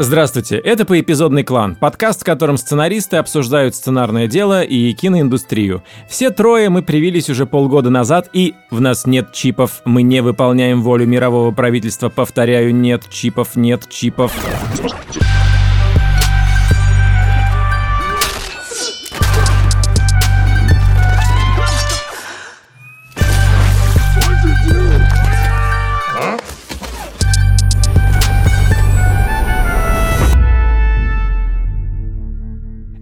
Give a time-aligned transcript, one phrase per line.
[0.00, 5.82] Здравствуйте, это «Поэпизодный клан», подкаст, в котором сценаристы обсуждают сценарное дело и киноиндустрию.
[6.08, 10.82] Все трое мы привились уже полгода назад, и в нас нет чипов, мы не выполняем
[10.82, 14.32] волю мирового правительства, повторяю, нет чипов, нет чипов.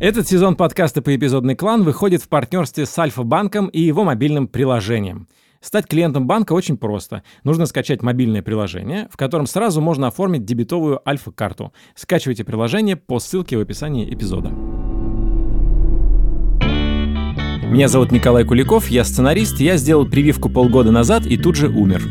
[0.07, 5.27] Этот сезон подкаста «Поэпизодный клан» выходит в партнерстве с Альфа-банком и его мобильным приложением.
[5.61, 7.25] Стать клиентом банка очень просто.
[7.43, 11.73] Нужно скачать мобильное приложение, в котором сразу можно оформить дебетовую Альфа-карту.
[11.97, 14.51] Скачивайте приложение по ссылке в описании эпизода.
[17.67, 22.03] Меня зовут Николай Куликов, я сценарист, я сделал прививку полгода назад и тут же умер.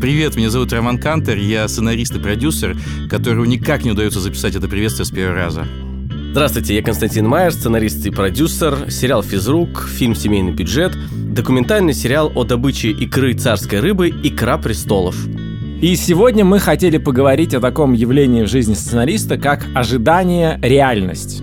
[0.00, 2.76] Привет, меня зовут Роман Кантер, я сценарист и продюсер,
[3.08, 5.68] которому никак не удается записать это приветствие с первого раза.
[6.34, 10.90] Здравствуйте, я Константин Майер, сценарист и продюсер, сериал «Физрук», фильм «Семейный бюджет»,
[11.32, 15.14] документальный сериал о добыче икры царской рыбы «Икра престолов».
[15.80, 21.40] И сегодня мы хотели поговорить о таком явлении в жизни сценариста, как ожидание реальность.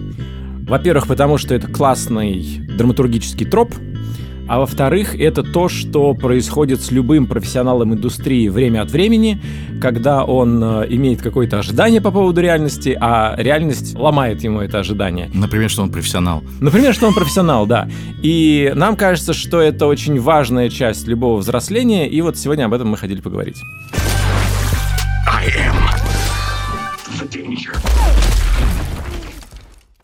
[0.68, 3.74] Во-первых, потому что это классный драматургический троп–
[4.48, 9.42] а во-вторых, это то, что происходит с любым профессионалом индустрии время от времени,
[9.82, 15.30] когда он э, имеет какое-то ожидание по поводу реальности, а реальность ломает ему это ожидание.
[15.34, 16.44] Например, что он профессионал.
[16.60, 17.90] Например, что он профессионал, да.
[18.22, 22.90] И нам кажется, что это очень важная часть любого взросления, и вот сегодня об этом
[22.90, 23.58] мы хотели поговорить.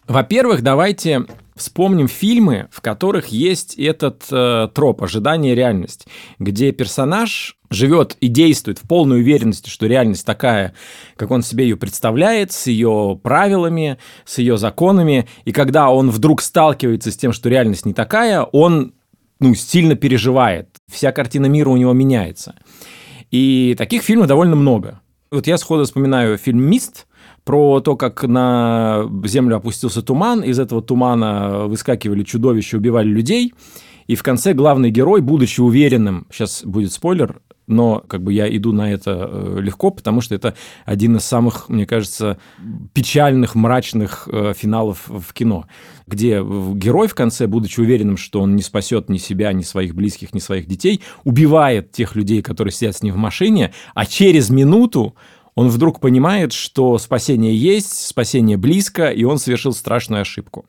[0.07, 1.25] Во-первых, давайте
[1.57, 8.77] Вспомним фильмы, в которых есть этот э, троп ожидание реальность, где персонаж живет и действует
[8.79, 10.73] в полной уверенности, что реальность такая,
[11.15, 16.41] как он себе ее представляет, с ее правилами, с ее законами, и когда он вдруг
[16.41, 18.93] сталкивается с тем, что реальность не такая, он
[19.39, 22.55] ну, сильно переживает, вся картина мира у него меняется.
[23.31, 25.01] И таких фильмов довольно много.
[25.31, 27.06] Вот я сходу вспоминаю фильм «Мист»,
[27.47, 33.53] про то, как на землю опустился туман, из этого тумана выскакивали чудовища, убивали людей,
[34.05, 38.73] и в конце главный герой, будучи уверенным, сейчас будет спойлер, но как бы я иду
[38.73, 42.37] на это э, легко, потому что это один из самых, мне кажется,
[42.91, 45.67] печальных, мрачных э, финалов в кино,
[46.05, 50.33] где герой в конце, будучи уверенным, что он не спасет ни себя, ни своих близких,
[50.33, 55.15] ни своих детей, убивает тех людей, которые сидят с ним в машине, а через минуту
[55.57, 60.67] он вдруг понимает, что спасение есть, спасение близко, и он совершил страшную ошибку.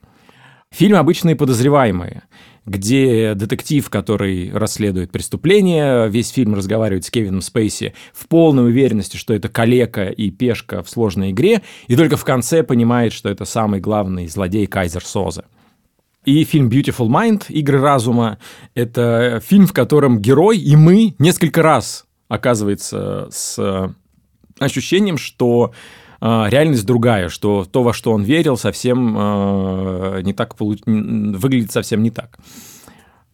[0.71, 2.23] Фильм «Обычные подозреваемые»,
[2.65, 9.35] где детектив, который расследует преступление, весь фильм разговаривает с Кевином Спейси в полной уверенности, что
[9.35, 13.79] это калека и пешка в сложной игре, и только в конце понимает, что это самый
[13.79, 15.45] главный злодей Кайзер Соза.
[16.25, 18.39] И фильм Beautiful Mind, Игры разума,
[18.73, 23.93] это фильм, в котором герой и мы несколько раз оказывается с
[24.59, 25.73] ощущением, что
[26.21, 30.79] э, реальность другая, что то, во что он верил, совсем э, не так получ...
[30.85, 32.37] выглядит совсем не так.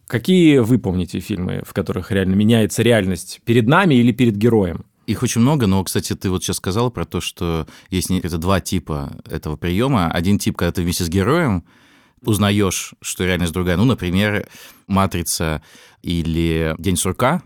[0.06, 4.84] Какие вы помните фильмы, в которых реально меняется реальность перед нами или перед героем?
[5.06, 8.60] Их очень много, но, кстати, ты вот сейчас сказал про то, что есть это два
[8.60, 10.10] типа этого приема.
[10.10, 11.64] Один тип, когда ты вместе с героем
[12.22, 13.76] узнаешь, что реальность другая.
[13.76, 14.48] Ну, например,
[14.88, 15.62] «Матрица»
[16.02, 17.42] или «День сурка»,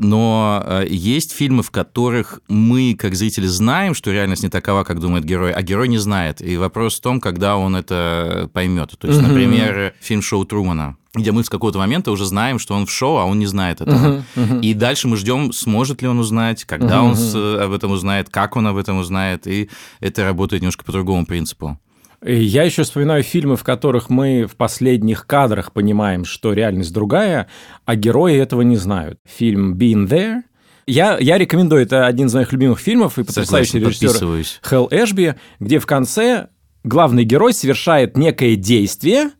[0.00, 4.98] но э, есть фильмы, в которых мы, как зрители, знаем, что реальность не такова, как
[4.98, 6.40] думает герой, а герой не знает.
[6.42, 8.94] И вопрос в том, когда он это поймет.
[8.98, 12.86] То есть, например, фильм «Шоу Трумана», где мы с какого-то момента уже знаем, что он
[12.86, 14.24] в шоу, а он не знает этого.
[14.62, 18.66] И дальше мы ждем, сможет ли он узнать, когда он об этом узнает, как он
[18.66, 19.68] об этом узнает, и
[20.00, 21.78] это работает немножко по другому принципу.
[22.22, 27.48] Я еще вспоминаю фильмы, в которых мы в последних кадрах понимаем, что реальность другая,
[27.86, 29.18] а герои этого не знают.
[29.26, 30.42] Фильм «Being There»,
[30.86, 35.78] я, я рекомендую, это один из моих любимых фильмов и потрясающий режиссер Хелл Эшби, где
[35.78, 36.48] в конце
[36.82, 39.30] главный герой совершает некое действие,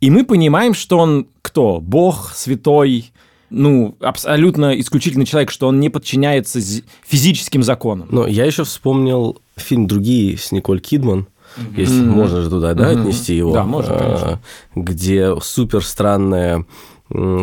[0.00, 1.80] и мы понимаем, что он кто?
[1.80, 3.10] Бог, святой,
[3.50, 6.60] ну, абсолютно исключительный человек, что он не подчиняется
[7.06, 8.08] физическим законам.
[8.10, 11.26] Но я еще вспомнил фильм «Другие» с Николь Кидман.
[11.76, 12.10] Если mm-hmm.
[12.10, 13.00] можно же туда да, mm-hmm.
[13.00, 13.52] отнести его.
[13.52, 14.40] Да, можно, а, конечно.
[14.74, 16.64] Где супер странное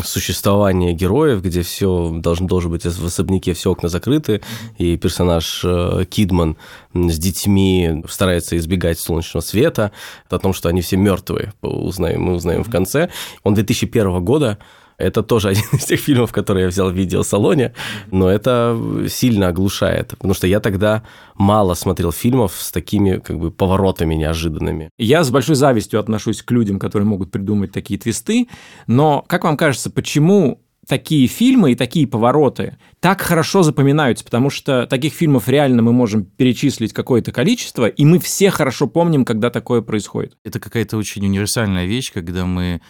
[0.03, 4.41] существование героев, где все должен, должен быть в особняке, все окна закрыты,
[4.77, 6.55] и персонаж э, Кидман
[6.93, 9.91] с детьми старается избегать солнечного света,
[10.29, 13.09] о том, что они все мертвые, узнаем, мы узнаем в конце.
[13.43, 14.59] Он 2001 года,
[14.97, 17.73] Это тоже один из тех фильмов, которые я взял в видеосалоне,
[18.11, 21.03] но это сильно оглушает, потому что я тогда
[21.35, 24.89] мало смотрел фильмов с такими как бы поворотами неожиданными.
[24.97, 28.47] Я с большой завистью отношусь к людям, которые могут придумать такие твисты,
[28.87, 34.87] но как вам кажется, почему такие фильмы и такие повороты так хорошо запоминаются, потому что
[34.87, 39.81] таких фильмов реально мы можем перечислить какое-то количество, и мы все хорошо помним, когда такое
[39.81, 40.37] происходит.
[40.43, 42.81] Это какая-то очень универсальная вещь, когда мы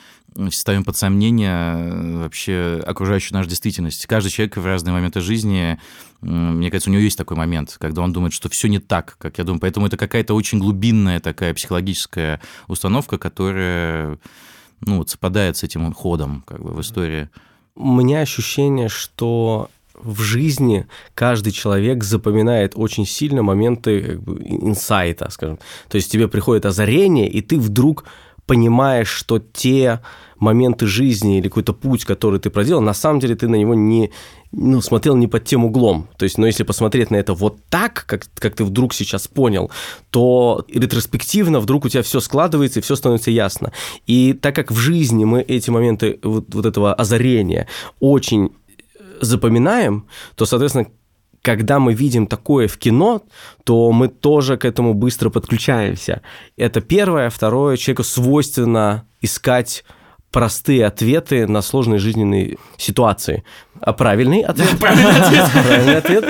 [0.52, 4.06] ставим под сомнение э, вообще окружающую нашу действительность.
[4.06, 5.80] Каждый человек в разные моменты жизни,
[6.22, 9.38] мне кажется, у него есть такой момент, когда он думает, что все не так, как
[9.38, 9.60] я думаю.
[9.62, 14.18] Поэтому это какая-то очень глубинная такая психологическая установка, которая
[14.82, 17.30] ну, вот совпадает с этим ходом как бы, в истории.
[17.76, 25.30] У меня ощущение, что в жизни каждый человек запоминает очень сильно моменты как бы, инсайта,
[25.30, 25.60] скажем.
[25.90, 28.06] То есть тебе приходит озарение, и ты вдруг
[28.46, 30.02] понимаешь, что те
[30.38, 34.12] моменты жизни или какой-то путь, который ты проделал, на самом деле ты на него не
[34.52, 36.08] ну, смотрел не под тем углом.
[36.18, 39.70] То есть, но если посмотреть на это вот так, как, как ты вдруг сейчас понял,
[40.12, 43.74] то ретроспективно вдруг у тебя все складывается и все становится ясно.
[44.06, 47.68] И так как в жизни мы эти моменты вот, вот этого озарения
[48.00, 48.52] очень
[49.22, 50.88] запоминаем, то, соответственно,
[51.46, 53.22] когда мы видим такое в кино,
[53.64, 56.24] то мы тоже к этому быстро подключаемся.
[56.58, 57.30] Это первое.
[57.30, 59.86] Второе, человеку свойственно искать
[60.32, 63.44] простые ответы на сложные жизненные ситуации.
[63.80, 64.70] А правильный ответ?
[64.80, 66.26] Правильный ответ.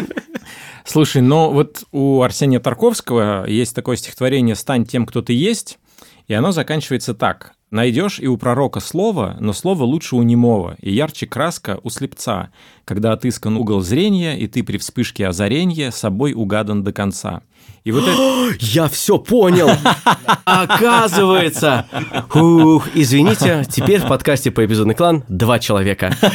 [0.84, 5.80] Слушай, но вот у Арсения Тарковского есть такое стихотворение «Стань тем, кто ты есть»,
[6.28, 7.55] и оно заканчивается так.
[7.76, 12.48] Найдешь и у пророка слово, но слово лучше у немого, и ярче краска у слепца,
[12.86, 17.42] когда отыскан угол зрения, и ты при вспышке озарения собой угадан до конца.
[17.84, 18.56] И вот это...
[18.62, 19.70] Я все понял!
[20.46, 21.86] Оказывается!
[22.34, 26.16] Ух, извините, теперь в подкасте по эпизодный клан два человека.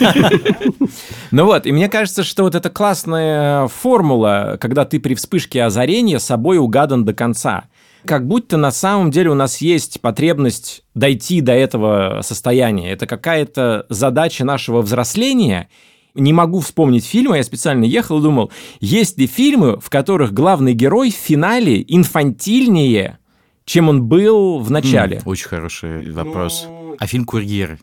[1.32, 6.18] Ну вот, и мне кажется, что вот эта классная формула, когда ты при вспышке озарения
[6.18, 7.66] собой угадан до конца
[8.04, 12.92] как будто на самом деле у нас есть потребность дойти до этого состояния.
[12.92, 15.68] Это какая-то задача нашего взросления.
[16.14, 18.50] Не могу вспомнить фильмы, я специально ехал и думал,
[18.80, 23.18] есть ли фильмы, в которых главный герой в финале инфантильнее,
[23.64, 25.18] чем он был в начале?
[25.18, 26.66] М, очень хороший вопрос.
[26.66, 26.96] Ну...
[26.98, 27.78] А фильм «Курьер»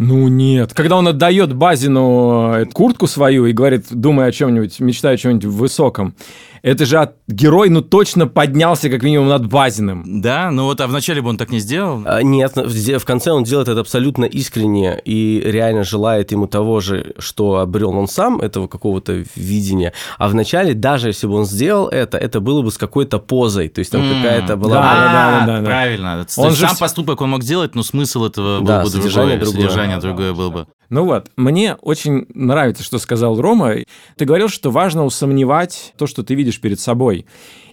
[0.00, 0.72] Ну нет.
[0.72, 5.44] Когда он отдает Базину э, куртку свою и говорит, думай о чем-нибудь, мечтай о чем-нибудь
[5.44, 6.14] высоком,
[6.62, 7.16] это же от...
[7.28, 10.20] герой, ну, точно поднялся как минимум над Базиным.
[10.20, 12.02] Да, ну вот, а вначале бы он так не сделал?
[12.04, 17.14] А, нет, в конце он делает это абсолютно искренне и реально желает ему того же,
[17.18, 19.92] что обрел он сам, этого какого-то видения.
[20.18, 23.78] А вначале, даже если бы он сделал это, это было бы с какой-то позой, то
[23.78, 24.74] есть там mm, какая-то была...
[24.74, 25.64] Да, да, да, да, да.
[25.64, 26.26] Правильно.
[26.36, 29.62] Он же сам поступок он мог сделать, но смысл этого да, был бы содержание другое.
[29.62, 30.66] Содержание другое было бы.
[30.90, 33.76] Ну вот, мне очень нравится, что сказал Рома.
[34.16, 37.26] Ты говорил, что важно усомневать то, что ты видишь перед собой.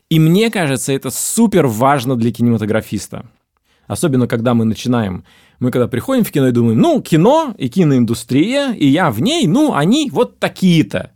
[0.09, 3.25] И мне кажется, это супер важно для кинематографиста.
[3.87, 5.23] Особенно, когда мы начинаем.
[5.59, 9.47] Мы когда приходим в кино и думаем, ну, кино и киноиндустрия, и я в ней,
[9.47, 11.11] ну, они вот такие-то.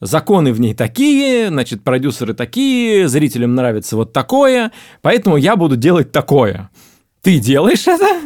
[0.00, 4.70] Законы в ней такие, значит, продюсеры такие, зрителям нравится вот такое,
[5.02, 6.70] поэтому я буду делать такое.
[7.22, 8.20] Ты делаешь это?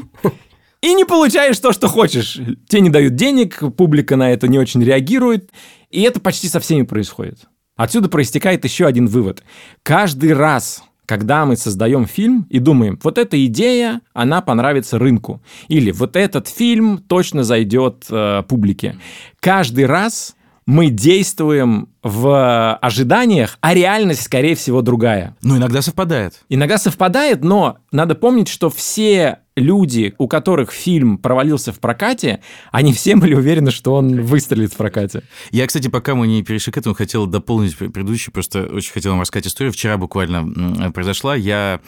[0.83, 2.41] И не получаешь то, что хочешь.
[2.69, 5.51] Тебе не дают денег, публика на это не очень реагирует,
[5.91, 7.41] и это почти со всеми происходит.
[7.77, 9.43] Отсюда проистекает еще один вывод.
[9.83, 15.91] Каждый раз, когда мы создаем фильм и думаем, вот эта идея, она понравится рынку, или
[15.91, 18.99] вот этот фильм точно зайдет э, публике,
[19.41, 20.37] каждый раз
[20.71, 25.37] мы действуем в ожиданиях, а реальность, скорее всего, другая.
[25.43, 26.45] Ну, иногда совпадает.
[26.49, 32.93] Иногда совпадает, но надо помнить, что все люди, у которых фильм провалился в прокате, они
[32.93, 35.25] все были уверены, что он выстрелит в прокате.
[35.51, 39.23] Я, кстати, пока мы не перешли к этому, хотел дополнить предыдущий, просто очень хотел вам
[39.23, 39.73] рассказать историю.
[39.73, 41.35] Вчера буквально произошла.
[41.35, 41.81] Я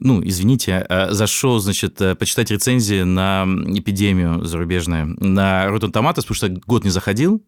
[0.00, 6.34] ну, извините, а, зашел, значит, э, почитать рецензии на эпидемию зарубежную на Rotten Tomatoes, потому
[6.34, 7.42] что год не заходил,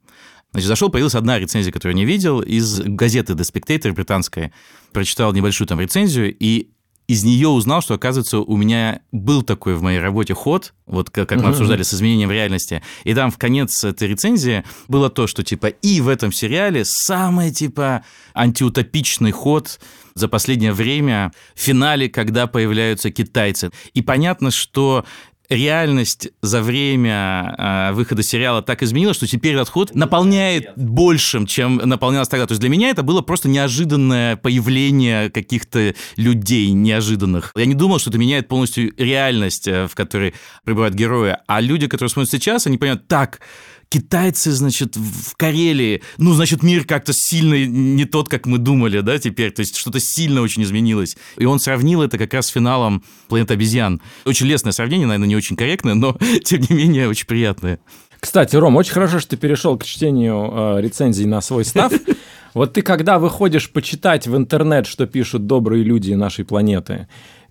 [0.52, 4.52] Значит, зашел, появилась одна рецензия, которую я не видел, из газеты The Spectator британской.
[4.92, 6.71] Прочитал небольшую там рецензию, и
[7.11, 11.28] из нее узнал, что, оказывается, у меня был такой в моей работе ход, вот как,
[11.28, 12.83] как мы обсуждали, с изменением реальности.
[13.02, 17.50] И там в конец этой рецензии было то, что, типа, и в этом сериале самый,
[17.50, 19.80] типа, антиутопичный ход
[20.14, 23.73] за последнее время в финале, когда появляются китайцы.
[23.92, 25.04] И понятно, что
[25.50, 31.76] реальность за время э, выхода сериала так изменилась, что теперь этот ход наполняет большим, чем
[31.76, 32.47] наполнялось тогда.
[32.47, 37.52] То есть для меня это было просто неожиданное появление каких-то людей неожиданных.
[37.57, 41.37] Я не думал, что это меняет полностью реальность, э, в которой пребывают герои.
[41.47, 43.40] А люди, которые смотрят сейчас, они понимают, так,
[43.90, 49.18] китайцы, значит, в Карелии, ну, значит, мир как-то сильно не тот, как мы думали, да,
[49.18, 51.16] теперь, то есть что-то сильно очень изменилось.
[51.37, 54.00] И он сравнил это как раз с финалом «Планета обезьян».
[54.25, 57.80] Очень лестное сравнение, наверное, не очень корректное, но, тем не менее, очень приятное.
[58.20, 61.92] Кстати, Ром, очень хорошо, что ты перешел к чтению э, рецензий на свой став.
[62.52, 67.06] Вот ты когда выходишь почитать в интернет, что пишут добрые люди нашей планеты,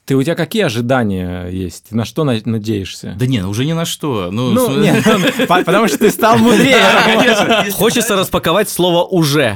[0.09, 1.91] ты у тебя какие ожидания есть?
[1.91, 3.13] На что надеешься?
[3.19, 4.29] Да нет, уже ни на что.
[4.31, 4.77] Ну, ну с...
[4.77, 5.05] нет,
[5.37, 7.71] ну, потому что ты стал мудрее.
[7.73, 9.55] Хочется распаковать слово «уже».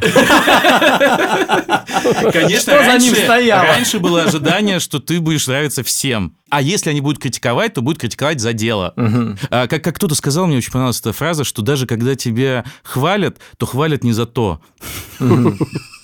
[2.32, 3.64] Конечно, что за ним стояло?
[3.64, 6.36] Раньше было ожидание, что ты будешь нравиться всем.
[6.52, 8.94] А если они будут критиковать, то будут критиковать за дело.
[8.96, 9.38] Угу.
[9.50, 13.40] А, как, как кто-то сказал, мне очень понравилась эта фраза, что даже когда тебя хвалят,
[13.58, 14.62] то хвалят не за то.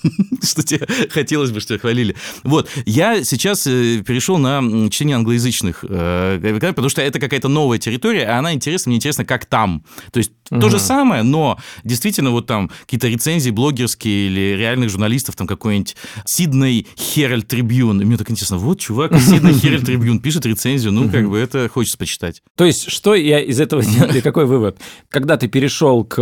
[0.42, 2.16] Что тебе хотелось бы, что тебя хвалили.
[2.42, 8.24] Вот, я сейчас э, перешел на чтение англоязычных, э, потому что это какая-то новая территория,
[8.24, 9.84] а она интересна, мне интересно, как там.
[10.12, 15.36] То есть то же самое, но действительно вот там какие-то рецензии блогерские или реальных журналистов,
[15.36, 17.98] там какой-нибудь Сидней Herald Трибюн.
[17.98, 21.98] Мне так интересно, вот чувак Сидней Трибюн пишет пишет рецензию, ну, как бы это хочется
[21.98, 22.42] почитать.
[22.56, 24.78] То есть, что я из этого сделал, какой вывод?
[25.08, 26.20] Когда ты перешел к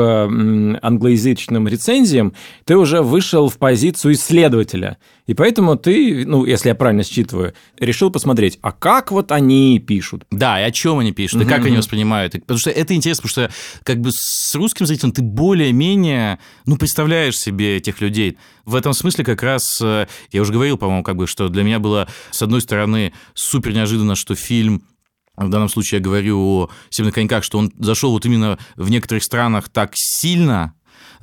[0.83, 2.33] англоязычным рецензиям,
[2.65, 4.97] ты уже вышел в позицию исследователя.
[5.27, 10.25] И поэтому ты, ну, если я правильно считываю, решил посмотреть, а как вот они пишут?
[10.31, 12.33] Да, и о чем они пишут, и как они воспринимают.
[12.33, 17.37] Потому что это интересно, потому что как бы с русским зрителем ты более-менее, ну, представляешь
[17.37, 18.39] себе этих людей.
[18.65, 21.79] В этом смысле как раз, э, я уже говорил, по-моему, как бы, что для меня
[21.79, 24.83] было, с одной стороны, супер неожиданно, что фильм
[25.37, 29.23] в данном случае я говорю о «Северных коньках», что он зашел вот именно в некоторых
[29.23, 30.73] странах так сильно,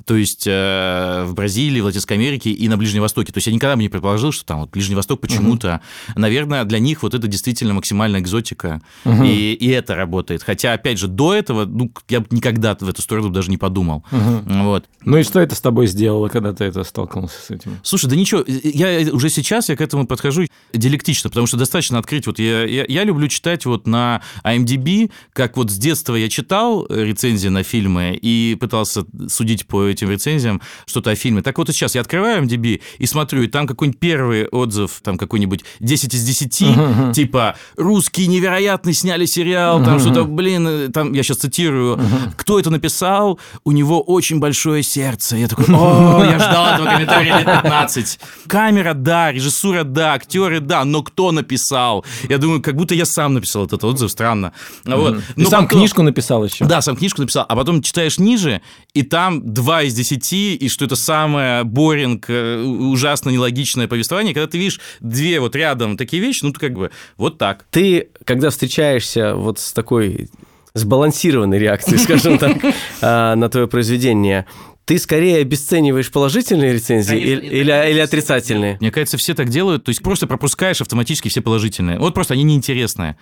[0.04, 3.32] то есть э, в Бразилии, в Латинской Америке и на Ближнем Востоке.
[3.32, 6.20] То есть я никогда бы не предположил, что там вот Ближний Восток почему-то, угу.
[6.20, 9.24] наверное, для них вот это действительно максимальная экзотика, угу.
[9.24, 10.42] и, и это работает.
[10.42, 14.04] Хотя, опять же, до этого, ну, я бы никогда в эту сторону даже не подумал.
[14.12, 14.52] Угу.
[14.64, 14.84] Вот.
[15.04, 17.78] Ну и что это с тобой сделало, когда ты это столкнулся с этим?
[17.82, 22.26] Слушай, да ничего, я уже сейчас я к этому подхожу диалектично, потому что достаточно открыть,
[22.26, 26.86] вот я, я, я люблю читать вот на IMDb, как вот с детства я читал
[26.88, 31.42] рецензии на фильмы и пытался судить по этим рецензиям что-то о фильме.
[31.42, 35.18] Так вот и сейчас я открываю MDB и смотрю, и там какой-нибудь первый отзыв, там
[35.18, 37.12] какой-нибудь 10 из 10, uh-huh.
[37.12, 39.84] типа «Русские невероятно сняли сериал», uh-huh.
[39.84, 42.32] там что-то, блин, э, там, я сейчас цитирую, uh-huh.
[42.36, 43.38] «Кто это написал?
[43.64, 45.36] У него очень большое сердце».
[45.36, 48.18] Я такой «О, я ждал этого комментария лет 15».
[48.46, 52.04] Камера, да, режиссура, да, актеры, да, но кто написал?
[52.28, 54.52] Я думаю, как будто я сам написал этот отзыв, странно.
[54.84, 55.22] Вот.
[55.36, 55.78] И сам потом...
[55.80, 56.64] книжку написал еще.
[56.64, 58.60] Да, сам книжку написал, а потом читаешь ниже,
[58.94, 64.48] и там два из десяти, и что это самое боринг, э, ужасно нелогичное повествование, когда
[64.48, 67.64] ты видишь две вот рядом такие вещи, ну, ты как бы вот так.
[67.70, 70.28] Ты, когда встречаешься вот с такой
[70.74, 72.56] сбалансированной реакцией, скажем так,
[73.00, 74.46] а, на твое произведение,
[74.86, 78.78] ты скорее обесцениваешь положительные рецензии Конечно, или, или, или отрицательные?
[78.80, 81.98] Мне кажется, все так делают, то есть просто пропускаешь автоматически все положительные.
[81.98, 83.16] Вот просто они неинтересные.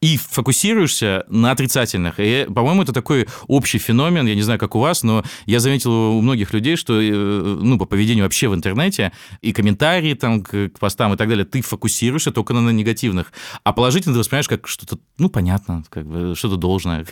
[0.00, 2.14] И фокусируешься на отрицательных.
[2.18, 5.92] И, по-моему, это такой общий феномен, я не знаю, как у вас, но я заметил
[5.92, 9.12] у многих людей, что э, ну, по поведению вообще в интернете
[9.42, 13.34] и комментарии там к, к постам и так далее, ты фокусируешься только на, на негативных.
[13.62, 17.04] А положительно ты воспринимаешь как что-то, ну, понятно, как бы что-то должное.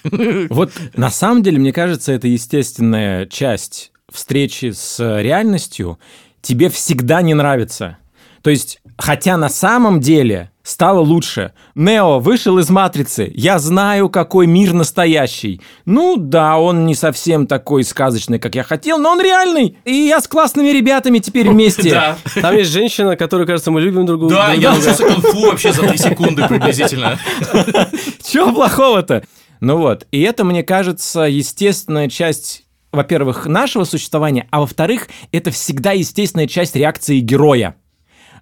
[0.48, 5.98] Вот на самом деле, мне кажется, это естественная часть встречи с реальностью
[6.40, 7.98] тебе всегда не нравится.
[8.42, 11.52] То есть, хотя на самом деле стало лучше.
[11.74, 13.30] Нео вышел из «Матрицы».
[13.34, 15.60] Я знаю, какой мир настоящий.
[15.86, 19.78] Ну да, он не совсем такой сказочный, как я хотел, но он реальный.
[19.84, 21.90] И я с классными ребятами теперь вместе.
[21.90, 22.18] Да.
[22.40, 24.34] Там есть женщина, которую, кажется, мы любим друг друга.
[24.34, 27.18] Да, я научился кунг-фу вообще за три секунды приблизительно.
[28.22, 29.24] Чего плохого-то?
[29.60, 35.92] Ну вот, и это, мне кажется, естественная часть во-первых, нашего существования, а во-вторых, это всегда
[35.92, 37.76] естественная часть реакции героя.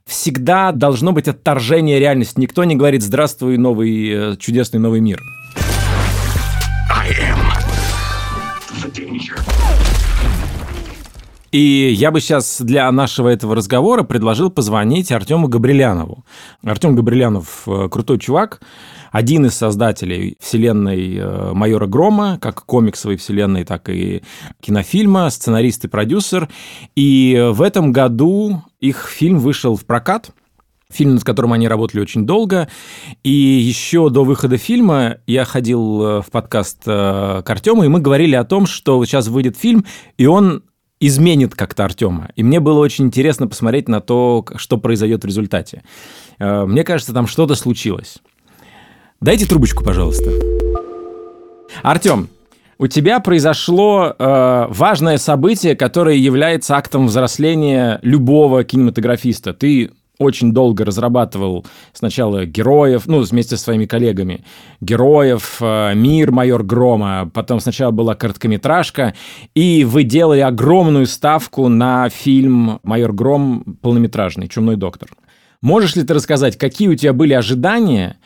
[0.05, 2.39] Всегда должно быть отторжение реальности.
[2.39, 5.21] Никто не говорит «Здравствуй, новый э, чудесный новый мир».
[11.53, 16.25] И я бы сейчас для нашего этого разговора предложил позвонить Артему Габрилянову.
[16.63, 18.61] Артем Габрилянов э, крутой чувак,
[19.17, 24.23] один из создателей вселенной э, Майора Грома, как комиксовой вселенной, так и
[24.61, 26.51] кинофильма, сценарист и продюсер.
[26.97, 30.33] И в этом году их фильм вышел в прокат.
[30.93, 32.69] фильм, над которым они работали очень долго.
[33.23, 38.01] И еще до выхода фильма я ходил э, в подкаст э, к Артему, и мы
[38.01, 39.87] говорили о том, что сейчас выйдет фильм,
[40.19, 40.63] и он
[41.01, 42.29] изменит как-то Артема.
[42.37, 45.83] И мне было очень интересно посмотреть на то, что произойдет в результате.
[46.39, 48.19] Мне кажется, там что-то случилось.
[49.21, 50.31] Дайте трубочку, пожалуйста.
[51.83, 52.29] Артем,
[52.79, 59.55] у тебя произошло э, важное событие, которое является актом взросления любого кинематографиста.
[59.55, 64.45] Ты очень долго разрабатывал сначала героев, ну, вместе со своими коллегами,
[64.83, 69.15] героев, э, мир майор Грома, потом сначала была короткометражка,
[69.55, 75.09] и вы делали огромную ставку на фильм «Майор Гром» полнометражный «Чумной доктор».
[75.63, 78.19] Можешь ли ты рассказать, какие у тебя были ожидания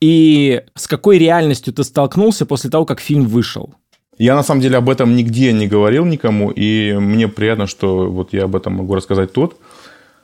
[0.00, 3.74] и с какой реальностью ты столкнулся после того, как фильм вышел?
[4.18, 8.32] Я на самом деле об этом нигде не говорил никому, и мне приятно, что вот
[8.32, 9.56] я об этом могу рассказать тут.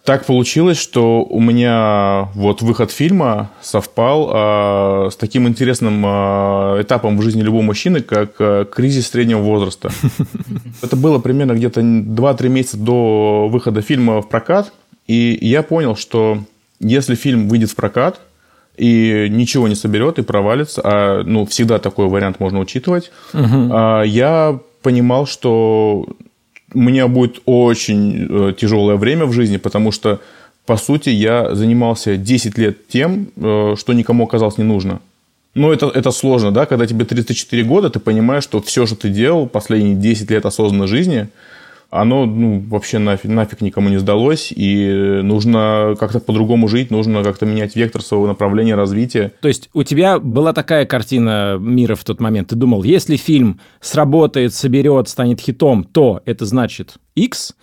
[0.05, 7.17] Так получилось, что у меня вот выход фильма совпал э, с таким интересным э, этапом
[7.17, 9.93] в жизни любого мужчины, как э, кризис среднего возраста.
[10.83, 14.73] Это было примерно где-то 2-3 месяца до выхода фильма в прокат,
[15.07, 16.39] и я понял, что
[16.81, 18.21] если фильм выйдет в прокат
[18.77, 23.75] и ничего не соберет и провалится, а ну всегда такой вариант можно учитывать, угу.
[24.05, 26.07] я понимал, что
[26.75, 30.21] у меня будет очень э, тяжелое время в жизни, потому что,
[30.67, 35.01] по сути, я занимался 10 лет тем, э, что никому оказалось не нужно.
[35.55, 39.11] Ну, это, это сложно, да, когда тебе 34 года, ты понимаешь, что все, что ты
[39.11, 41.29] делал последние 10 лет осознанной жизни–
[41.93, 47.45] оно ну, вообще нафиг, нафиг никому не сдалось, и нужно как-то по-другому жить, нужно как-то
[47.45, 49.33] менять вектор своего направления развития.
[49.43, 53.61] То есть у тебя была такая картина мира в тот момент, ты думал, если фильм
[53.83, 57.55] сработает, соберет, станет хитом, то это значит X,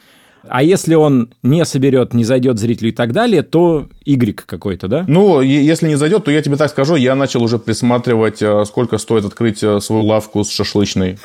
[0.47, 5.05] а если он не соберет, не зайдет зрителю и так далее, то Y какой-то, да?
[5.07, 8.99] Ну, если не зайдет, то я тебе так скажу, я начал уже присматривать, э, сколько
[8.99, 11.17] стоит открыть э, свою лавку с шашлычной.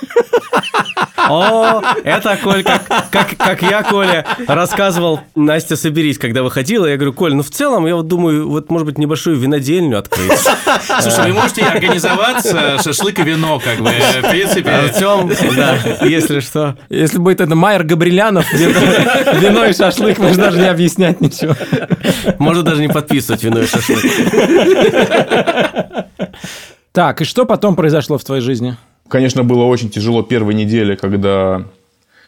[1.29, 7.13] О, это, Коль, как, как, как я, Коля, рассказывал, Настя, соберись, когда выходила, я говорю,
[7.13, 10.33] Коль, ну в целом, я вот думаю, вот, может быть, небольшую винодельню открыть.
[11.01, 14.71] Слушай, вы можете организоваться, шашлык и вино, как бы, в принципе.
[14.71, 16.77] Артем, да, если что.
[16.89, 21.55] Если будет это Майер Габрилянов, вино и шашлык, можно даже не объяснять ничего.
[22.39, 24.03] Можно даже не подписывать вино и шашлык.
[26.93, 28.77] Так, и что потом произошло в твоей жизни?
[29.09, 31.65] Конечно, было очень тяжело первой неделе, когда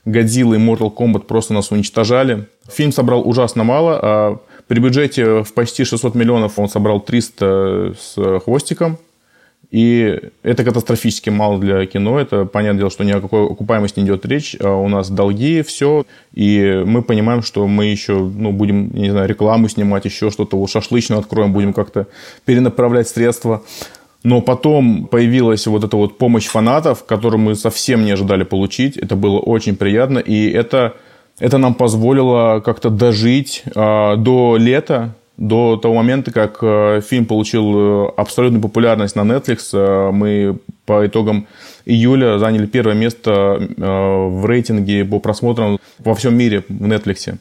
[0.05, 2.47] Годзилла и Mortal Kombat просто нас уничтожали.
[2.69, 8.41] Фильм собрал ужасно мало, а при бюджете в почти 600 миллионов он собрал 300 с
[8.41, 8.99] хвостиком.
[9.71, 12.21] И это катастрофически мало для кино.
[12.21, 14.57] Это понятное дело, что ни о какой окупаемости не идет речь.
[14.61, 16.07] А у нас долги, все.
[16.33, 21.19] И мы понимаем, что мы еще ну, будем, не знаю, рекламу снимать, еще что-то, шашлычную
[21.19, 22.07] откроем, будем как-то
[22.45, 23.65] перенаправлять средства.
[24.27, 28.97] Но потом появилась вот эта вот помощь фанатов, которую мы совсем не ожидали получить.
[28.97, 30.19] Это было очень приятно.
[30.19, 30.95] И это,
[31.39, 37.75] это нам позволило как-то дожить э, до лета, до того момента, как э, фильм получил
[37.77, 39.59] э, абсолютную популярность на Netflix.
[39.73, 41.47] Э, мы по итогам
[41.85, 47.39] июля заняли первое место э, в рейтинге по просмотрам во всем мире в Netflix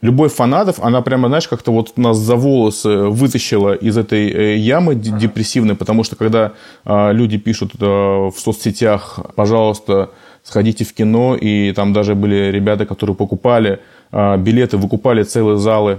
[0.00, 4.94] любовь фанатов, она прямо, знаешь, как-то вот нас за волосы вытащила из этой э, ямы
[4.94, 6.52] депрессивной, потому что когда
[6.84, 10.10] а, люди пишут э, в соцсетях, пожалуйста,
[10.42, 13.80] сходите в кино, и там даже были ребята, которые покупали
[14.12, 15.98] а, билеты, выкупали целые залы,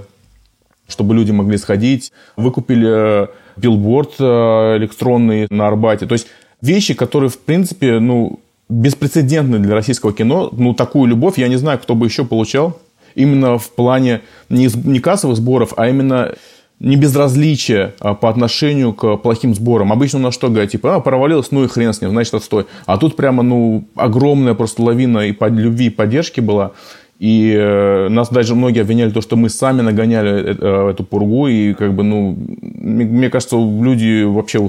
[0.88, 3.28] чтобы люди могли сходить, выкупили э,
[3.58, 6.06] билборд электронный на Арбате.
[6.06, 6.28] То есть
[6.62, 8.40] вещи, которые, в принципе, ну,
[8.72, 10.50] беспрецедентны для российского кино.
[10.52, 12.80] Ну, такую любовь я не знаю, кто бы еще получал
[13.16, 16.34] именно в плане не, не кассовых сборов, а именно
[16.82, 19.94] не безразличие а, по отношению к плохим сборам.
[19.94, 22.66] Обычно у нас что говорят, типа, а, провалилось, ну и хрен с ним, значит, отстой.
[22.88, 26.72] А тут прямо, ну, огромная просто лавина и под, любви и поддержки была.
[27.20, 31.46] И э, нас даже многие обвиняли то, что мы сами нагоняли э, э, эту пургу.
[31.46, 34.68] И как бы, ну, мне кажется, люди вообще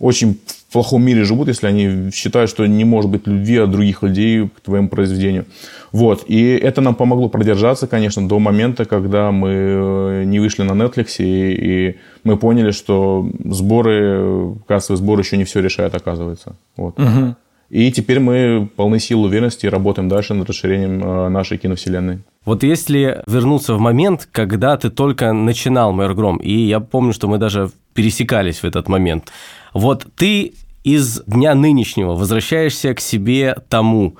[0.00, 4.02] очень в плохом мире живут, если они считают, что не может быть любви от других
[4.02, 5.46] людей к твоему произведению.
[5.92, 6.24] Вот.
[6.28, 11.16] И это нам помогло продержаться, конечно, до момента, когда мы э, не вышли на Netflix,
[11.18, 16.56] и, и мы поняли, что сборы, кассовые сборы еще не все решают, оказывается.
[16.76, 17.00] Вот.
[17.00, 17.36] Угу.
[17.70, 22.20] И теперь мы полны сил уверенности и работаем дальше над расширением э, нашей киновселенной.
[22.44, 27.28] Вот если вернуться в момент, когда ты только начинал «Майор Гром», и я помню, что
[27.28, 29.32] мы даже пересекались в этот момент,
[29.74, 34.16] вот ты из дня нынешнего возвращаешься к себе тому,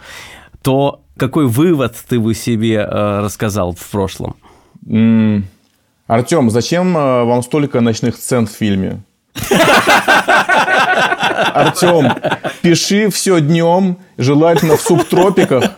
[0.62, 4.34] то какой вывод ты бы себе э, рассказал в прошлом?
[6.08, 9.00] Артем, зачем э, вам столько ночных сцен в фильме?
[11.54, 12.12] Артем,
[12.62, 15.70] пиши все днем, желательно в субтропиках.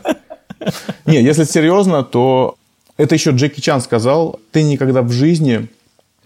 [1.05, 2.57] Не, если серьезно, то
[2.97, 5.69] это еще Джеки Чан сказал, ты никогда в жизни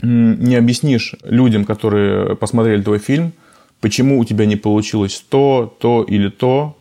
[0.03, 3.33] не объяснишь людям, которые посмотрели твой фильм,
[3.81, 6.77] почему у тебя не получилось то, то или то,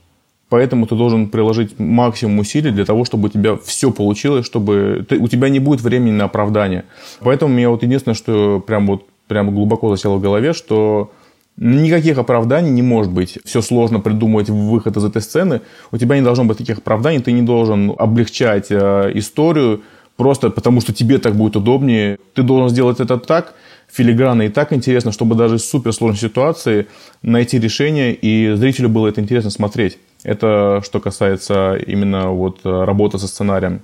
[0.54, 5.17] Поэтому ты должен приложить максимум усилий для того, чтобы у тебя все получилось, чтобы ты,
[5.17, 6.84] у тебя не будет времени на оправдание.
[7.21, 11.12] Поэтому мне вот единственное, что прям вот прям глубоко засело в голове, что
[11.58, 13.39] никаких оправданий не может быть.
[13.45, 15.62] Все сложно придумывать выход из этой сцены.
[15.91, 19.82] У тебя не должно быть таких оправданий, ты не должен облегчать э, историю
[20.17, 22.17] просто потому, что тебе так будет удобнее.
[22.34, 23.54] Ты должен сделать это так,
[23.91, 26.88] филигранно и так интересно, чтобы даже в суперсложной ситуации
[27.21, 29.97] найти решение, и зрителю было это интересно смотреть.
[30.23, 33.82] Это что касается именно вот э, работы со сценарием.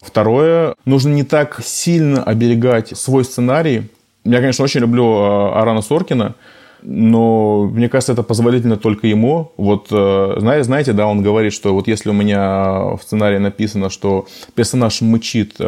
[0.00, 3.88] Второе, нужно не так сильно оберегать свой сценарий.
[4.24, 6.34] Я, конечно, очень люблю э, Арана Соркина,
[6.82, 9.52] но мне кажется, это позволительно только ему.
[9.56, 14.26] Вот, э, знаете, да, он говорит, что вот если у меня в сценарии написано, что
[14.54, 15.58] персонаж мычит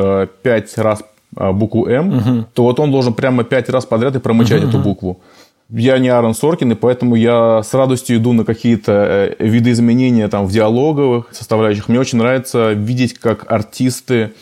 [0.43, 1.03] пять раз
[1.37, 2.47] букву М, угу.
[2.55, 4.69] то вот он должен прямо пять раз подряд и промычать угу.
[4.69, 5.21] эту букву.
[5.71, 10.29] Я не Аарон Соркин, и поэтому я с радостью иду на какие-то э, виды изменения
[10.29, 11.89] там, в диалоговых составляющих.
[11.89, 14.35] Мне очень нравится видеть, как артисты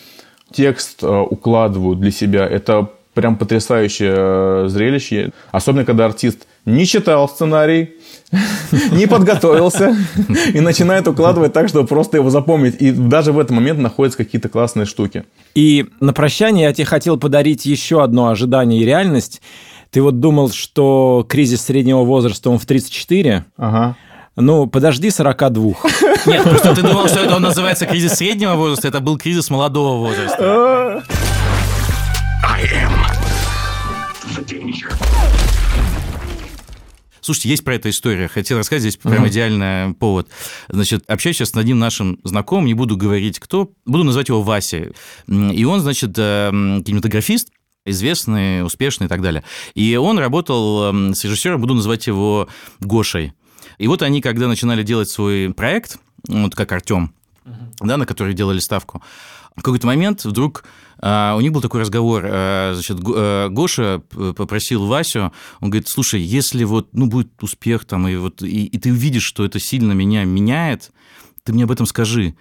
[0.51, 2.47] текст э, укладывают для себя.
[2.47, 5.33] Это прям потрясающее э, зрелище.
[5.51, 7.97] Особенно, когда артист не читал сценарий,
[8.93, 9.95] не подготовился
[10.55, 12.77] и начинает укладывать так, чтобы просто его запомнить.
[12.81, 15.25] И даже в этот момент находятся какие-то классные штуки.
[15.55, 19.43] И на прощание я тебе хотел подарить еще одно ожидание и реальность.
[19.91, 23.45] Ты вот думал, что кризис среднего возраста, он в 34?
[23.59, 23.97] Ага.
[24.37, 25.73] Ну, подожди 42.
[26.25, 29.99] Нет, просто ты думал, что это он называется кризис среднего возраста, это был кризис молодого
[29.99, 31.05] возраста.
[37.23, 38.29] Слушайте, есть про эту историю.
[38.29, 40.29] Хотел рассказать, здесь прям идеальный повод.
[40.69, 44.93] Значит, общаюсь сейчас с одним нашим знакомым, не буду говорить кто, буду называть его Вася.
[45.29, 46.51] И он, значит, э,
[46.85, 47.51] кинематографист,
[47.87, 49.45] известный, успешный и так далее.
[49.75, 52.49] И он работал с режиссером, буду называть его
[52.81, 53.33] Гошей.
[53.79, 57.87] И вот они, когда начинали делать свой проект, вот как Артем, uh-huh.
[57.87, 59.03] да, на который делали ставку,
[59.57, 60.65] в какой-то момент вдруг
[61.03, 64.03] Uh, у них был такой разговор, uh, значит, uh, Гоша
[64.37, 68.79] попросил Васю, он говорит, слушай, если вот, ну, будет успех там, и вот, и, и
[68.79, 70.93] ты увидишь, что это сильно меня меняет,
[71.45, 72.35] ты мне об этом скажи.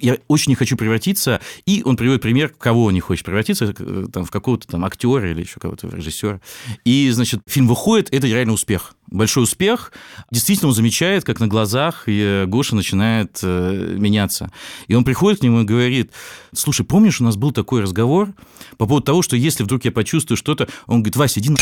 [0.00, 1.40] Я очень не хочу превратиться.
[1.66, 5.42] И он приводит пример, кого не хочет превратиться, э, там, в какого-то там актера или
[5.42, 6.40] еще кого-то режиссера.
[6.84, 8.94] И, значит, фильм выходит, это реально успех.
[9.08, 9.92] Большой успех.
[10.30, 14.50] Действительно, он замечает, как на глазах и Гоша начинает э, меняться.
[14.88, 16.12] И он приходит к нему и говорит,
[16.54, 18.32] слушай, помнишь, у нас был такой разговор
[18.78, 21.56] по поводу того, что если вдруг я почувствую что-то, он говорит, Вася, иди на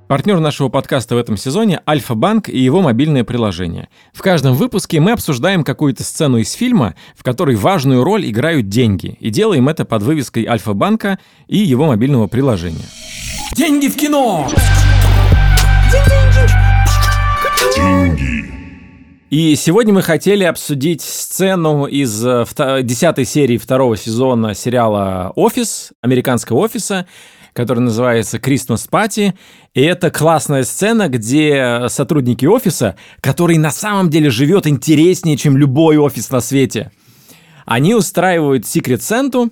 [0.08, 3.88] Партнер нашего подкаста в этом сезоне– Альфа-банк и его мобильное приложение.
[4.12, 9.16] В каждом выпуске мы обсуждаем какую-то сцену из фильма, в которой важную роль играют деньги,
[9.18, 12.84] и делаем это под вывеской Альфа-банка и его мобильного приложения.
[13.56, 14.46] Деньги в кино!
[17.74, 18.44] Деньги!
[19.30, 22.44] И сегодня мы хотели обсудить сцену из э,
[22.82, 27.06] десятой серии второго сезона сериала «Офис», американского офиса,
[27.54, 29.32] который называется «Christmas Party».
[29.72, 35.96] И это классная сцена, где сотрудники офиса, который на самом деле живет интереснее, чем любой
[35.96, 36.90] офис на свете,
[37.64, 39.50] они устраивают секрет Сенту,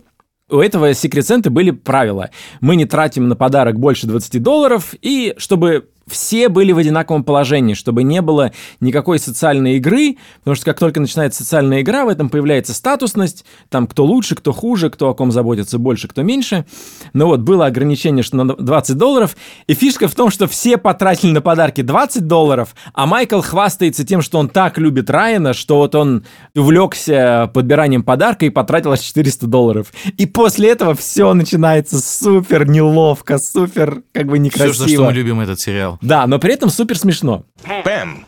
[0.50, 2.28] у этого секрет Сенты были правила.
[2.60, 7.74] Мы не тратим на подарок больше 20 долларов, и чтобы все были в одинаковом положении,
[7.74, 12.28] чтобы не было никакой социальной игры, потому что как только начинается социальная игра, в этом
[12.28, 16.64] появляется статусность, там кто лучше, кто хуже, кто о ком заботится больше, кто меньше.
[17.12, 21.32] Но вот было ограничение, что на 20 долларов, и фишка в том, что все потратили
[21.32, 25.94] на подарки 20 долларов, а Майкл хвастается тем, что он так любит Райана, что вот
[25.94, 29.92] он увлекся подбиранием подарка и потратил аж 400 долларов.
[30.16, 34.72] И после этого все начинается супер неловко, супер как бы некрасиво.
[34.72, 35.98] Все, за что мы любим этот сериал.
[36.02, 37.44] Да, но при этом супер смешно.
[37.84, 38.26] Пэм.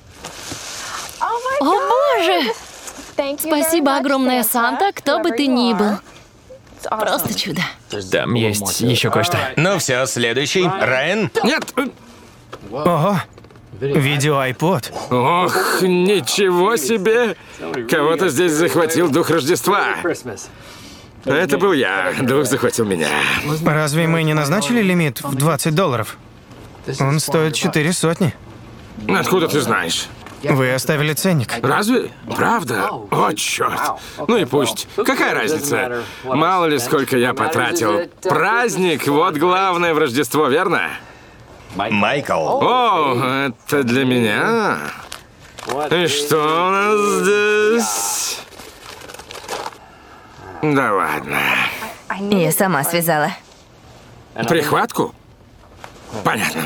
[1.21, 2.53] О боже!
[3.39, 5.99] Спасибо огромное, Санта, кто бы ты ни был.
[6.91, 7.63] Просто чудо.
[8.11, 9.39] Там есть еще кое-что.
[9.57, 10.67] Ну все, следующий.
[10.67, 11.31] Райан?
[11.43, 11.75] Нет!
[12.71, 13.21] Ого!
[13.81, 14.93] Видео iPod.
[15.11, 17.37] Ох, ничего себе!
[17.91, 19.97] Кого-то здесь захватил дух Рождества.
[21.25, 22.13] Это был я.
[22.21, 23.09] Дух захватил меня.
[23.65, 26.19] Разве мы не назначили лимит в 20 долларов?
[27.01, 28.35] Он стоит четыре сотни.
[29.09, 30.09] Откуда ты знаешь?
[30.42, 31.53] Вы оставили ценник.
[31.62, 32.11] Разве?
[32.37, 32.88] Правда?
[32.90, 33.81] О, черт.
[34.29, 34.87] Ну и пусть.
[34.97, 36.03] Какая разница?
[36.25, 38.03] Мало ли, сколько я потратил.
[38.23, 40.90] Праздник, вот главное в Рождество, верно?
[41.75, 42.62] Майкл.
[42.62, 43.14] О,
[43.47, 44.79] это для меня.
[45.90, 48.40] И что у нас здесь?
[50.62, 51.38] Да ладно.
[52.31, 53.31] Я сама связала.
[54.35, 55.14] Прихватку?
[56.22, 56.62] Понятно.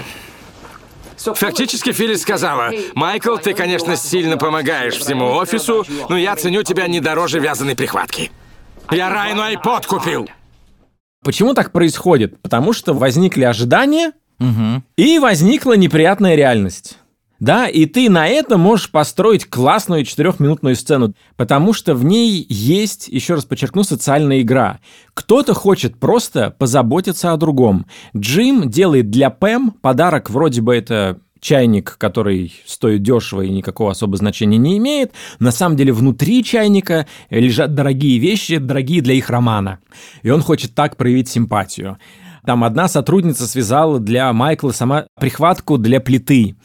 [1.17, 7.01] Фактически Филлис сказала, «Майкл, ты, конечно, сильно помогаешь всему офису, но я ценю тебя не
[7.01, 8.31] дороже вязаной прихватки.
[8.91, 10.29] Я Райну айпод купил!»
[11.25, 12.41] Почему так происходит?
[12.41, 14.13] Потому что возникли ожидания,
[14.97, 16.99] и возникла неприятная реальность.
[17.41, 23.07] Да, и ты на это можешь построить классную четырехминутную сцену, потому что в ней есть,
[23.07, 24.81] еще раз подчеркну, социальная игра.
[25.15, 27.87] Кто-то хочет просто позаботиться о другом.
[28.17, 34.17] Джим делает для Пэм подарок, вроде бы это чайник, который стоит дешево и никакого особого
[34.17, 35.13] значения не имеет.
[35.39, 39.79] На самом деле внутри чайника лежат дорогие вещи, дорогие для их романа.
[40.23, 41.99] И он хочет так проявить симпатию.
[42.45, 46.57] Там одна сотрудница связала для Майкла сама прихватку для плиты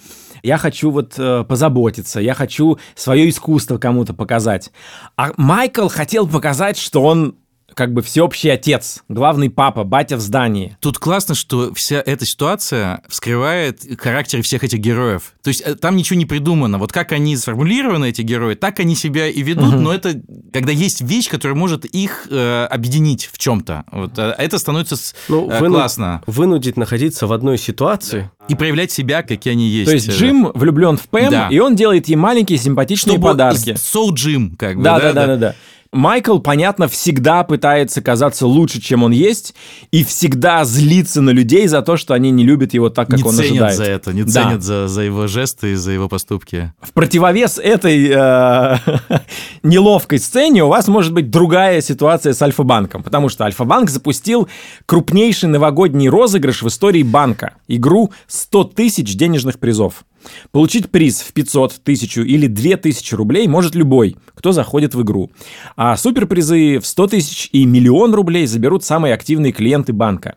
[0.43, 4.71] я хочу вот э, позаботиться, я хочу свое искусство кому-то показать.
[5.15, 7.35] А Майкл хотел показать, что он
[7.73, 10.77] как бы всеобщий отец, главный папа, батя в здании.
[10.79, 15.33] Тут классно, что вся эта ситуация вскрывает характер всех этих героев.
[15.41, 16.77] То есть э, там ничего не придумано.
[16.77, 19.81] Вот как они сформулированы, эти герои, так они себя и ведут, угу.
[19.81, 23.83] но это когда есть вещь, которая может их э, объединить в чем-то.
[23.91, 24.95] Вот, э, это становится
[25.27, 25.75] ну, э, выну...
[25.75, 26.21] классно.
[26.27, 28.29] Вынудить находиться в одной ситуации.
[28.49, 29.89] И проявлять себя, какие они есть.
[29.89, 31.47] То есть Джим влюблен в Пэм, да.
[31.49, 33.75] и он делает ей маленькие симпатичные Чтобы подарки.
[33.75, 34.83] Соу Джим, как бы.
[34.83, 35.55] Да, да, да, да, да.
[35.93, 39.53] Майкл, понятно, всегда пытается казаться лучше, чем он есть,
[39.91, 43.23] и всегда злится на людей за то, что они не любят его так, как не
[43.23, 43.77] он ценят ожидает.
[43.77, 44.31] за это, не да.
[44.31, 46.73] ценят за, за его жесты и за его поступки.
[46.81, 48.77] В противовес этой э,
[49.63, 54.47] неловкой сцене у вас может быть другая ситуация с Альфа-банком, потому что Альфа-банк запустил
[54.85, 60.05] крупнейший новогодний розыгрыш в истории банка, игру 100 тысяч денежных призов.
[60.51, 65.31] Получить приз в 500, 1000 или 2000 рублей может любой, кто заходит в игру.
[65.75, 70.35] А суперпризы в 100 тысяч и миллион рублей заберут самые активные клиенты банка.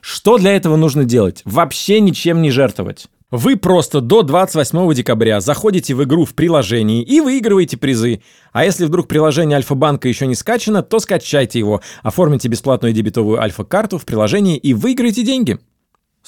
[0.00, 1.42] Что для этого нужно делать?
[1.44, 3.08] Вообще ничем не жертвовать.
[3.30, 8.22] Вы просто до 28 декабря заходите в игру в приложении и выигрываете призы.
[8.52, 13.98] А если вдруг приложение Альфа-банка еще не скачано, то скачайте его, оформите бесплатную дебетовую Альфа-карту
[13.98, 15.58] в приложении и выиграйте деньги.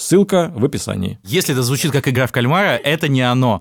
[0.01, 1.19] Ссылка в описании.
[1.25, 3.61] Если это звучит как игра в кальмара, это не оно.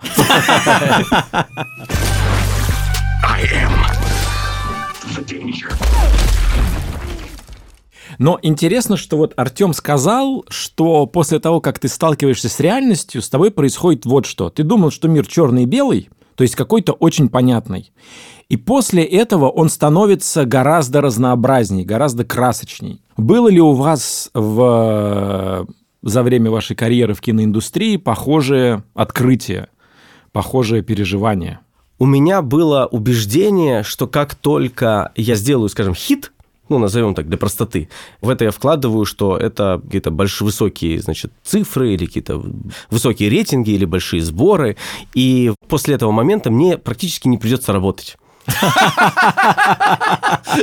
[8.19, 13.27] Но интересно, что вот Артем сказал, что после того, как ты сталкиваешься с реальностью, с
[13.29, 14.49] тобой происходит вот что.
[14.49, 17.91] Ты думал, что мир черный и белый, то есть какой-то очень понятный.
[18.47, 23.01] И после этого он становится гораздо разнообразней, гораздо красочней.
[23.17, 25.67] Было ли у вас в
[26.01, 29.69] за время вашей карьеры в киноиндустрии похожее открытие,
[30.31, 31.59] похожее переживание?
[31.97, 36.31] У меня было убеждение, что как только я сделаю, скажем, хит,
[36.69, 37.89] ну, назовем так, для простоты.
[38.21, 42.41] В это я вкладываю, что это какие-то большие, высокие, значит, цифры или какие-то
[42.89, 44.77] высокие рейтинги или большие сборы.
[45.15, 48.17] И после этого момента мне практически не придется работать.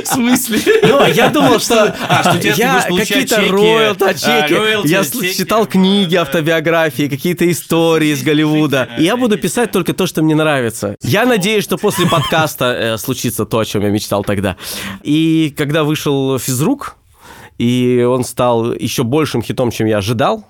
[0.03, 0.59] В смысле?
[0.83, 4.87] Ну, я думал, что а, я какие-то роялти, а, чеки.
[4.87, 8.89] Я читал книги, автобиографии, какие-то истории из Голливуда.
[8.97, 10.95] И я буду писать только то, что мне нравится.
[11.01, 14.57] Я надеюсь, что после подкаста э, случится то, о чем я мечтал тогда.
[15.03, 16.97] И когда вышел физрук,
[17.57, 20.45] и он стал еще большим хитом, чем я ожидал,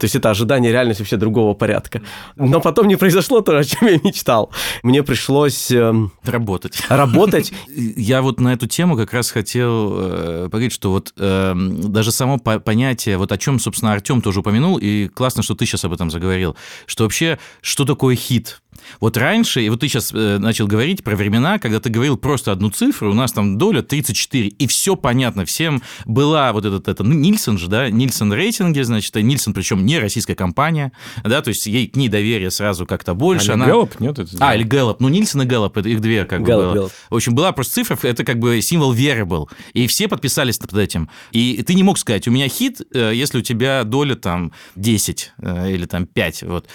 [0.00, 2.00] то есть это ожидание реальности вообще другого порядка.
[2.36, 4.50] Но потом не произошло то, о чем я мечтал.
[4.82, 5.70] Мне пришлось...
[5.70, 6.80] Э, работать.
[6.88, 7.52] Работать.
[7.68, 12.38] Я вот на эту тему как раз хотел э, поговорить, что вот э, даже само
[12.38, 16.10] понятие, вот о чем, собственно, Артем тоже упомянул, и классно, что ты сейчас об этом
[16.10, 18.62] заговорил, что вообще, что такое хит?
[19.00, 22.52] Вот раньше, и вот ты сейчас э, начал говорить про времена, когда ты говорил просто
[22.52, 27.04] одну цифру, у нас там доля 34, и все понятно, всем была вот этот, это,
[27.04, 30.92] ну, Нильсон же, да, Нильсон рейтинги, значит, Нильсон, причем не российская компания,
[31.24, 33.50] да, то есть ей к ней доверие сразу как-то больше.
[33.50, 33.66] А она...
[33.66, 34.18] Гэллоп, нет?
[34.18, 36.74] Это а, или Гэллоп, ну, Нильсон и Гэллоп, это их две как Гэллоп, бы было.
[36.74, 36.92] Гэллоп.
[37.10, 40.74] В общем, была просто цифра, это как бы символ веры был, и все подписались под
[40.74, 41.10] этим.
[41.32, 45.32] И ты не мог сказать, у меня хит, э, если у тебя доля там 10
[45.38, 46.68] э, или там 5, вот.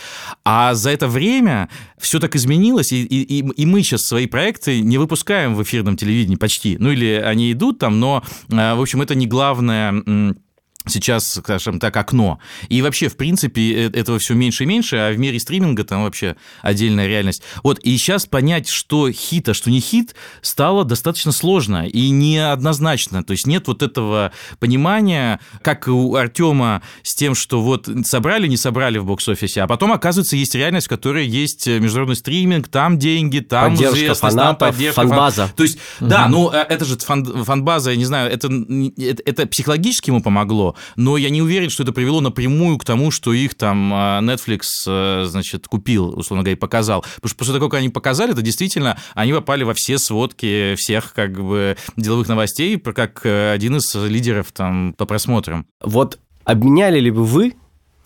[0.44, 4.98] А за это время все так изменилось, и, и, и мы сейчас свои проекты не
[4.98, 6.78] выпускаем в эфирном телевидении почти.
[6.78, 10.36] Ну или они идут там, но, э, в общем, это не главное
[10.88, 12.40] сейчас, скажем так, окно.
[12.70, 16.04] И вообще, в принципе, э, этого все меньше и меньше, а в мире стриминга там
[16.04, 17.44] вообще отдельная реальность.
[17.64, 23.24] Вот, и сейчас понять, что хит, а что не хит, стало достаточно сложно и неоднозначно.
[23.24, 28.58] То есть нет вот этого понимания, как у Артема с тем, что вот собрали, не
[28.58, 33.40] собрали в бокс-офисе, а потом, оказывается, есть реальность, в которой есть международный стриминг, там деньги,
[33.40, 35.02] там поддержка известность, фанатов, там поддержка.
[35.02, 35.52] фан-база.
[35.56, 36.10] То есть, угу.
[36.10, 40.22] да, ну, э, это же фан- фан-база, я не знаю, это, это, это психологически ему
[40.22, 44.22] помогло, но я не уверен, что это привело напрямую к тому, что их там а,
[44.22, 47.02] Netflix, э, значит, купил, условно говоря, и показал.
[47.02, 51.14] Потому что после того, как они показали, это действительно, они попали во все сводки всех
[51.14, 55.66] как бы деловых новостей, как э, один из лидеров там по просмотрам.
[55.82, 57.56] Вот обменяли ли бы вы,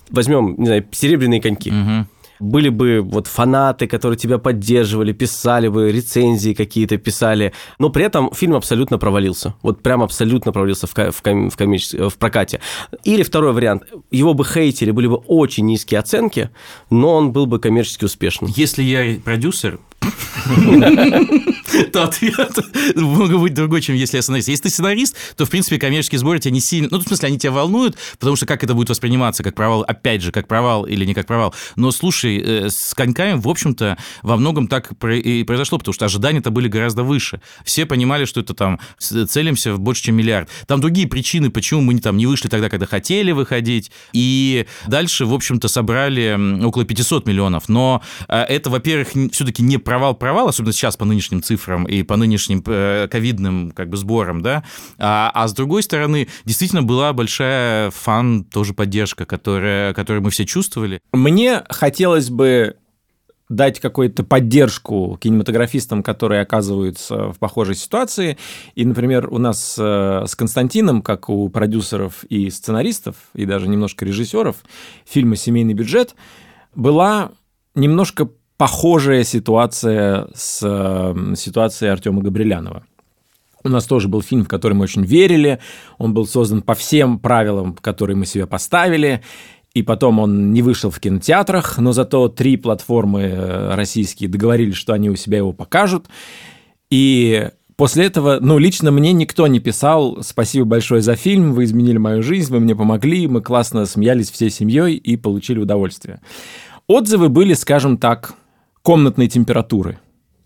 [0.09, 2.07] возьмем, не знаю, серебряные коньки, угу
[2.39, 8.31] были бы вот фанаты, которые тебя поддерживали, писали бы, рецензии какие-то писали, но при этом
[8.33, 9.55] фильм абсолютно провалился.
[9.61, 11.91] Вот прям абсолютно провалился в, в, в, комич...
[11.91, 12.59] в прокате.
[13.03, 16.49] Или второй вариант, его бы хейтили, были бы очень низкие оценки,
[16.89, 18.51] но он был бы коммерчески успешным.
[18.55, 19.79] Если я продюсер,
[21.91, 22.57] то ответ
[22.95, 24.47] мог быть другой, чем если я сценарист.
[24.49, 26.87] Если ты сценарист, то, в принципе, коммерческие сборы тебя не сильно...
[26.91, 30.21] Ну, в смысле, они тебя волнуют, потому что как это будет восприниматься, как провал, опять
[30.21, 31.53] же, как провал или не как провал.
[31.75, 36.51] Но, слушай, э, с коньками, в общем-то, во многом так и произошло, потому что ожидания-то
[36.51, 37.41] были гораздо выше.
[37.63, 40.49] Все понимали, что это там целимся в больше, чем миллиард.
[40.67, 43.91] Там другие причины, почему мы там не вышли тогда, когда хотели выходить.
[44.13, 47.69] И дальше, в общем-то, собрали около 500 миллионов.
[47.69, 52.63] Но э, это, во-первых, все-таки не провал-провал, особенно сейчас по нынешним цифрам и по нынешним
[52.67, 54.63] э, ковидным как бы сборам, да,
[54.99, 60.45] а, а с другой стороны, действительно была большая фан тоже поддержка, которая, которую мы все
[60.45, 61.01] чувствовали.
[61.11, 62.75] Мне хотелось бы
[63.49, 68.37] дать какую-то поддержку кинематографистам, которые оказываются в похожей ситуации.
[68.75, 74.05] И, например, у нас э, с Константином, как у продюсеров и сценаристов, и даже немножко
[74.05, 74.57] режиссеров
[75.03, 76.13] фильма «Семейный бюджет»,
[76.75, 77.31] была
[77.73, 82.83] немножко похожая ситуация с э, ситуацией Артема Габрилянова.
[83.63, 85.59] У нас тоже был фильм, в который мы очень верили.
[85.97, 89.21] Он был создан по всем правилам, которые мы себе поставили.
[89.73, 94.91] И потом он не вышел в кинотеатрах, но зато три платформы э, российские договорились, что
[94.91, 96.07] они у себя его покажут.
[96.89, 101.97] И после этого, ну, лично мне никто не писал «Спасибо большое за фильм, вы изменили
[101.97, 106.19] мою жизнь, вы мне помогли, мы классно смеялись всей семьей и получили удовольствие».
[106.87, 108.33] Отзывы были, скажем так,
[108.89, 109.99] комнатной температуры.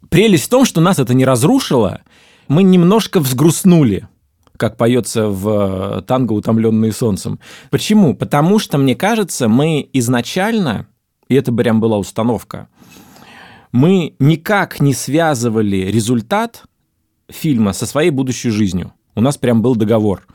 [0.10, 2.02] Прелесть в том, что нас это не разрушило,
[2.50, 4.10] мы немножко взгрустнули,
[4.58, 7.40] как поется в э, танго «Утомленные солнцем».
[7.70, 8.14] Почему?
[8.14, 10.88] Потому что, мне кажется, мы изначально,
[11.30, 12.68] и это прям была установка,
[13.72, 16.64] мы никак не связывали результат
[17.30, 18.92] фильма со своей будущей жизнью.
[19.16, 20.28] У нас прям был договор.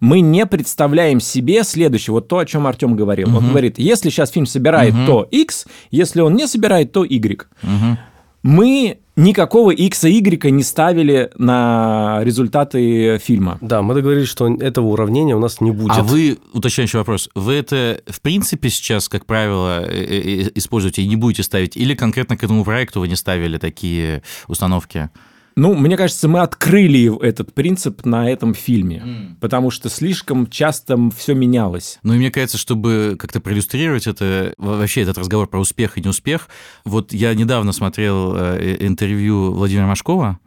[0.00, 3.28] Мы не представляем себе следующее, вот то, о чем Артем говорил.
[3.28, 3.36] Угу.
[3.38, 5.06] Он говорит, если сейчас фильм собирает, угу.
[5.06, 7.46] то X, если он не собирает, то Y.
[7.62, 7.98] Угу.
[8.42, 13.58] Мы никакого X и Y не ставили на результаты фильма.
[13.60, 15.98] Да, мы договорились, что этого уравнения у нас не будет.
[15.98, 21.08] А вы, уточняющий вопрос, вы это в принципе сейчас, как правило, э, э, используете и
[21.08, 25.10] не будете ставить, или конкретно к этому проекту вы не ставили такие установки?
[25.58, 29.40] Ну, мне кажется, мы открыли этот принцип на этом фильме, mm.
[29.40, 31.98] потому что слишком часто все менялось.
[32.04, 36.48] Ну, и мне кажется, чтобы как-то проиллюстрировать это, вообще этот разговор про успех и неуспех,
[36.84, 40.38] вот я недавно смотрел э, интервью Владимира Машкова,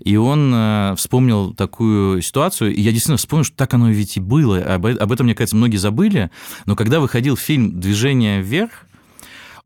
[0.00, 4.20] и он э, вспомнил такую ситуацию, и я действительно вспомнил, что так оно ведь и
[4.20, 4.58] было.
[4.58, 6.30] Об, об этом, мне кажется, многие забыли.
[6.66, 8.86] Но когда выходил фильм «Движение вверх»,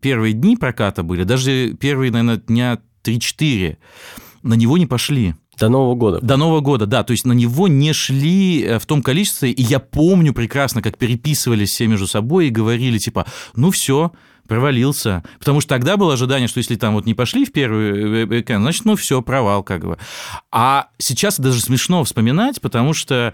[0.00, 3.78] первые дни проката были, даже первые, наверное, дня 3-4,
[4.46, 5.34] на него не пошли.
[5.58, 6.20] До Нового года.
[6.20, 7.02] До Нового года, да.
[7.02, 9.50] То есть на него не шли э, в том количестве.
[9.50, 14.12] И я помню прекрасно, как переписывались все между собой и говорили, типа, ну все,
[14.46, 15.24] провалился.
[15.38, 18.84] Потому что тогда было ожидание, что если там вот не пошли в первый экран, значит,
[18.84, 19.98] ну все, провал как бы.
[20.52, 23.32] А сейчас даже смешно вспоминать, потому что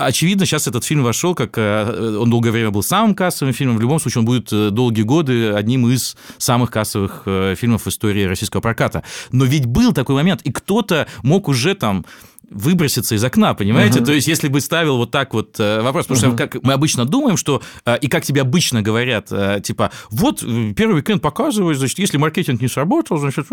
[0.00, 3.76] Очевидно, сейчас этот фильм вошел, как э, он долгое время был самым кассовым фильмом.
[3.76, 7.88] В любом случае, он будет э, долгие годы одним из самых кассовых э, фильмов в
[7.88, 9.02] истории российского проката.
[9.30, 12.06] Но ведь был такой момент, и кто-то мог уже там
[12.50, 14.00] выброситься из окна, понимаете?
[14.00, 14.06] Uh-huh.
[14.06, 16.36] То есть, если бы ставил вот так вот э, вопрос, потому uh-huh.
[16.36, 20.40] что как мы обычно думаем, что, э, и как тебе обычно говорят, э, типа, вот
[20.76, 23.46] первый уикенд показывает, значит, если маркетинг не сработал, значит,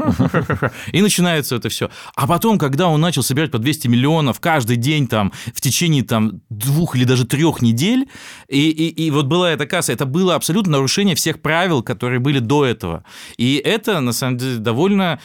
[0.91, 1.89] и начинается это все.
[2.15, 6.41] А потом, когда он начал собирать по 200 миллионов каждый день там в течение там
[6.49, 8.07] двух или даже трех недель,
[8.47, 12.39] и, и, и вот была эта касса, это было абсолютно нарушение всех правил, которые были
[12.39, 13.03] до этого.
[13.37, 15.19] И это, на самом деле, довольно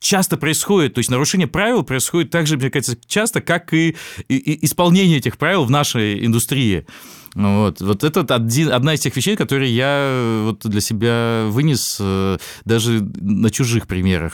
[0.00, 3.96] часто происходит, то есть нарушение правил происходит так же, мне кажется, часто, как и,
[4.28, 6.86] и, и исполнение этих правил в нашей индустрии.
[7.34, 12.38] Вот, вот это один, одна из тех вещей, которые я вот для себя вынес э,
[12.64, 14.32] даже на чужих примерах.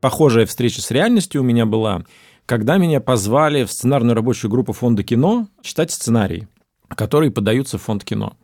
[0.00, 2.04] Похожая встреча с реальностью у меня была,
[2.46, 6.48] когда меня позвали в сценарную рабочую группу фонда кино читать сценарий,
[6.94, 8.36] которые подаются в фонд кино.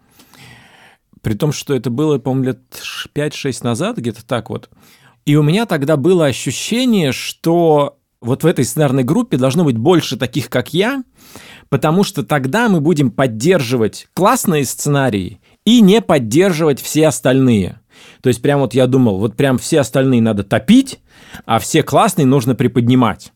[1.23, 2.61] При том, что это было, по-моему, лет
[3.15, 4.71] 5-6 назад, где-то так вот.
[5.25, 10.17] И у меня тогда было ощущение, что вот в этой сценарной группе должно быть больше
[10.17, 11.03] таких, как я,
[11.69, 17.81] потому что тогда мы будем поддерживать классные сценарии и не поддерживать все остальные.
[18.23, 21.01] То есть прям вот я думал, вот прям все остальные надо топить,
[21.45, 23.33] а все классные нужно приподнимать.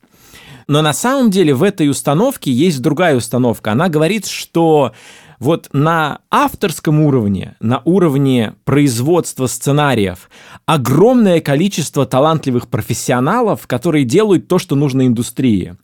[0.67, 3.73] Но на самом деле в этой установке есть другая установка.
[3.73, 4.93] Она говорит, что
[5.41, 10.29] вот на авторском уровне, на уровне производства сценариев,
[10.67, 15.77] огромное количество талантливых профессионалов, которые делают то, что нужно индустрии.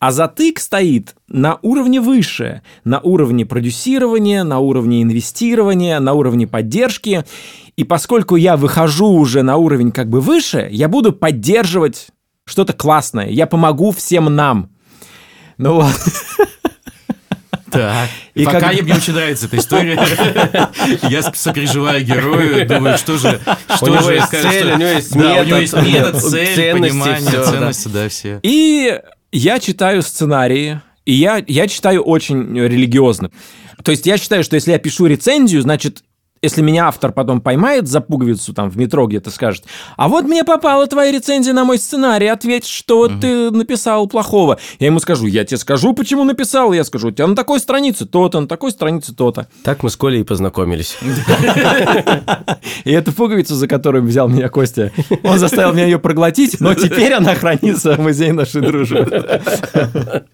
[0.00, 7.24] А затык стоит на уровне выше, на уровне продюсирования, на уровне инвестирования, на уровне поддержки.
[7.76, 12.08] И поскольку я выхожу уже на уровень как бы выше, я буду поддерживать
[12.46, 13.28] что-то классное.
[13.28, 14.70] Я помогу всем нам.
[15.58, 15.94] Ну вот.
[17.70, 18.08] Так.
[18.34, 18.82] И Пока как...
[18.82, 19.98] мне очень нравится эта история.
[21.10, 23.40] Я сопереживаю герою, думаю, что же...
[23.74, 25.42] Что у него есть цель, у него есть метод.
[25.42, 28.40] у него есть метод, цель, понимание, ценности, да, все.
[28.42, 28.98] И
[29.32, 33.30] я читаю сценарии, и я, я читаю очень религиозно.
[33.82, 36.02] То есть я считаю, что если я пишу рецензию, значит,
[36.42, 39.64] если меня автор потом поймает за пуговицу там в метро где-то скажет,
[39.96, 43.20] а вот мне попала твоя рецензия на мой сценарий, ответь, что вот угу.
[43.20, 44.58] ты написал плохого.
[44.78, 48.06] Я ему скажу, я тебе скажу, почему написал, я скажу, у тебя на такой странице
[48.06, 49.48] то-то, на такой странице то-то.
[49.62, 50.96] Так мы с Колей и познакомились.
[52.84, 57.14] И эту пуговицу, за которую взял меня Костя, он заставил меня ее проглотить, но теперь
[57.14, 60.24] она хранится в музее нашей дружбы.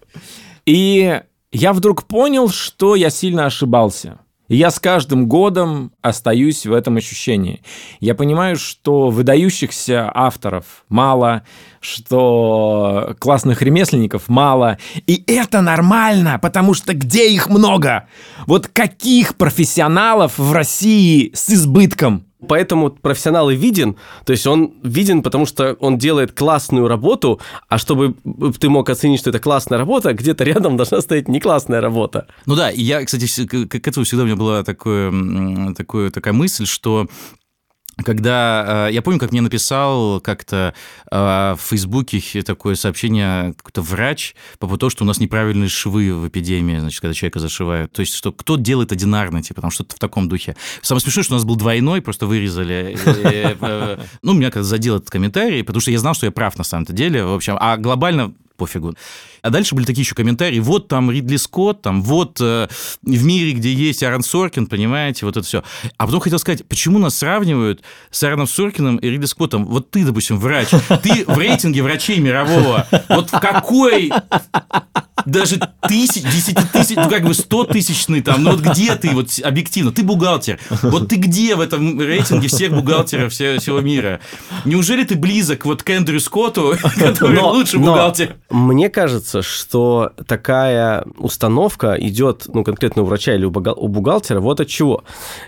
[0.65, 4.19] И я вдруг понял, что я сильно ошибался.
[4.53, 7.63] И я с каждым годом остаюсь в этом ощущении.
[7.99, 11.41] Я понимаю, что выдающихся авторов мало,
[11.79, 14.77] что классных ремесленников мало.
[15.07, 18.07] И это нормально, потому что где их много?
[18.45, 22.27] Вот каких профессионалов в России с избытком?
[22.47, 27.39] Поэтому профессионал и виден, то есть он виден, потому что он делает классную работу,
[27.69, 28.15] а чтобы
[28.59, 32.27] ты мог оценить, что это классная работа, где-то рядом должна стоять не классная работа.
[32.45, 36.65] Ну да, и я, кстати, к этому всегда у меня была такое, такое, такая мысль,
[36.65, 37.07] что
[37.97, 40.73] когда э, я помню, как мне написал как-то
[41.11, 46.13] э, в Фейсбуке такое сообщение какой-то врач по поводу того, что у нас неправильные швы
[46.13, 47.91] в эпидемии, значит, когда человека зашивают.
[47.91, 50.55] То есть, что кто делает одинарно, типа, там что-то в таком духе.
[50.81, 52.97] Самое смешное, что у нас был двойной, просто вырезали.
[53.05, 56.63] Э, ну, меня как задел этот комментарий, потому что я знал, что я прав на
[56.63, 57.23] самом-то деле.
[57.23, 58.95] В общем, а глобально пофигу.
[59.43, 62.69] А дальше были такие еще комментарии, вот там Ридли Скотт, там вот э,
[63.01, 65.63] в мире, где есть Аарон Соркин, понимаете, вот это все.
[65.97, 69.65] А потом хотел сказать, почему нас сравнивают с Аароном Соркиным и Ридли Скоттом?
[69.65, 70.69] Вот ты, допустим, врач,
[71.03, 74.13] ты в рейтинге врачей мирового, вот в какой
[75.25, 79.29] даже тысяч, десяти тысяч, ну как бы сто тысячный там, ну вот где ты вот
[79.43, 84.19] объективно, ты бухгалтер, вот ты где в этом рейтинге всех бухгалтеров всего, всего мира?
[84.65, 88.35] Неужели ты близок вот к Эндрю Скотту, который но, лучший бухгалтер?
[88.53, 94.67] Мне кажется, что такая установка идет, ну, конкретно у врача или у бухгалтера, вот от
[94.67, 95.03] чего.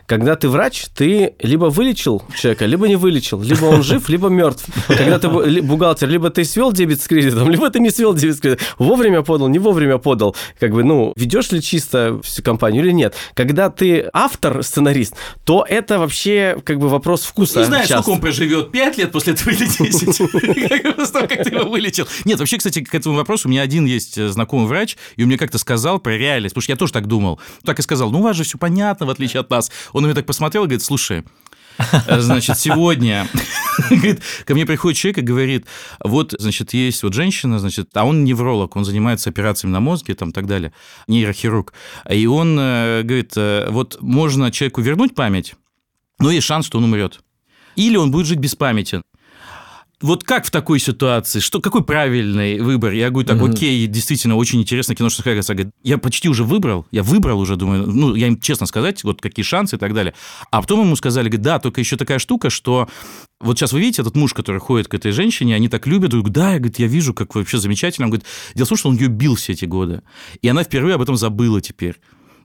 [0.08, 4.66] Когда ты врач, ты либо вылечил человека, либо не вылечил, либо он жив, либо мертв.
[4.88, 8.39] Когда ты бухгалтер, либо ты свел дебет с кредитом, либо ты не свел дебет с
[8.39, 8.66] кредитом.
[8.80, 10.36] Вовремя подал, не вовремя подал.
[10.60, 13.14] Как бы, ну, ведешь ли чисто всю компанию или нет.
[13.36, 17.60] Когда ты автор, сценарист, то это вообще как бы вопрос вкуса.
[17.60, 20.95] Не знаю, сколько он проживет, 5 лет после этого или 10.
[20.95, 22.08] После того, как ты его вылечил.
[22.26, 25.28] Нет, вообще, кстати, к этому вопросу у меня один есть э, знакомый врач, и он
[25.28, 27.41] мне как-то сказал про реальность, потому что я тоже так думал.
[27.64, 29.70] Так и сказал, ну, у вас же все понятно, в отличие от нас.
[29.91, 31.26] Он на меня так посмотрел и говорит, слушай,
[31.78, 33.28] э, Значит, сегодня
[33.89, 35.66] говорит, ко мне приходит человек и говорит,
[36.00, 40.32] вот, значит, есть вот женщина, значит, а он невролог, он занимается операциями на мозге там
[40.32, 40.72] так далее,
[41.10, 41.74] нейрохирург.
[42.10, 45.56] И он э, говорит, вот можно человеку вернуть память,
[46.20, 47.20] но есть шанс, что он умрет.
[47.76, 49.02] Или он будет жить без памяти
[50.02, 51.39] вот как в такой ситуации?
[51.39, 52.91] Что, какой правильный выбор?
[52.91, 53.54] Я говорю, так, mm-hmm.
[53.54, 57.88] окей, действительно, очень интересно кино, Харриса говорит, я почти уже выбрал, я выбрал уже, думаю,
[57.88, 60.14] ну, я им честно сказать, вот какие шансы и так далее.
[60.52, 62.89] А потом ему сказали, говорит, да, только еще такая штука, что
[63.39, 66.30] вот сейчас вы видите, этот муж, который ходит к этой женщине, они так любят, говорю,
[66.30, 68.08] да, я, говорит, я вижу, как вообще замечательно.
[68.08, 70.02] Он говорит, дело в том, что он ее бил все эти годы,
[70.41, 71.96] и она впервые об этом забыла теперь,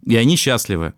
[0.07, 0.95] и они счастливы.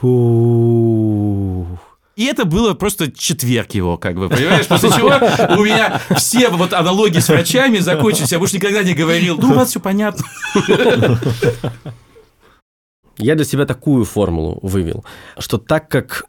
[0.00, 1.78] Фу.
[2.16, 4.66] И это было просто четверг его, как бы, понимаешь?
[4.66, 5.08] После чего
[5.54, 8.32] у меня все вот аналогии с врачами закончились.
[8.32, 10.24] Я больше никогда не говорил, ну, у вас все понятно.
[13.18, 15.04] Я для себя такую формулу вывел,
[15.38, 16.24] что так как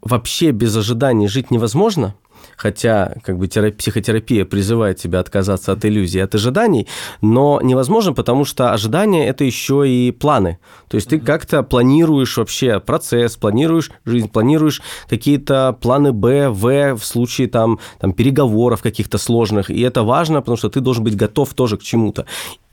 [0.00, 2.14] вообще без ожиданий жить невозможно,
[2.62, 6.86] хотя как бы терапия, психотерапия призывает тебя отказаться от иллюзий, от ожиданий,
[7.20, 10.58] но невозможно, потому что ожидания– это еще и планы.
[10.88, 17.04] То есть ты как-то планируешь вообще процесс, планируешь жизнь, планируешь какие-то планы Б, В в
[17.04, 21.52] случае там, там переговоров каких-то сложных, и это важно, потому что ты должен быть готов
[21.54, 22.26] тоже к чему-то.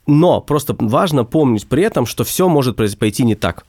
[0.06, 3.66] Но просто важно помнить при этом, что все может пойти не так.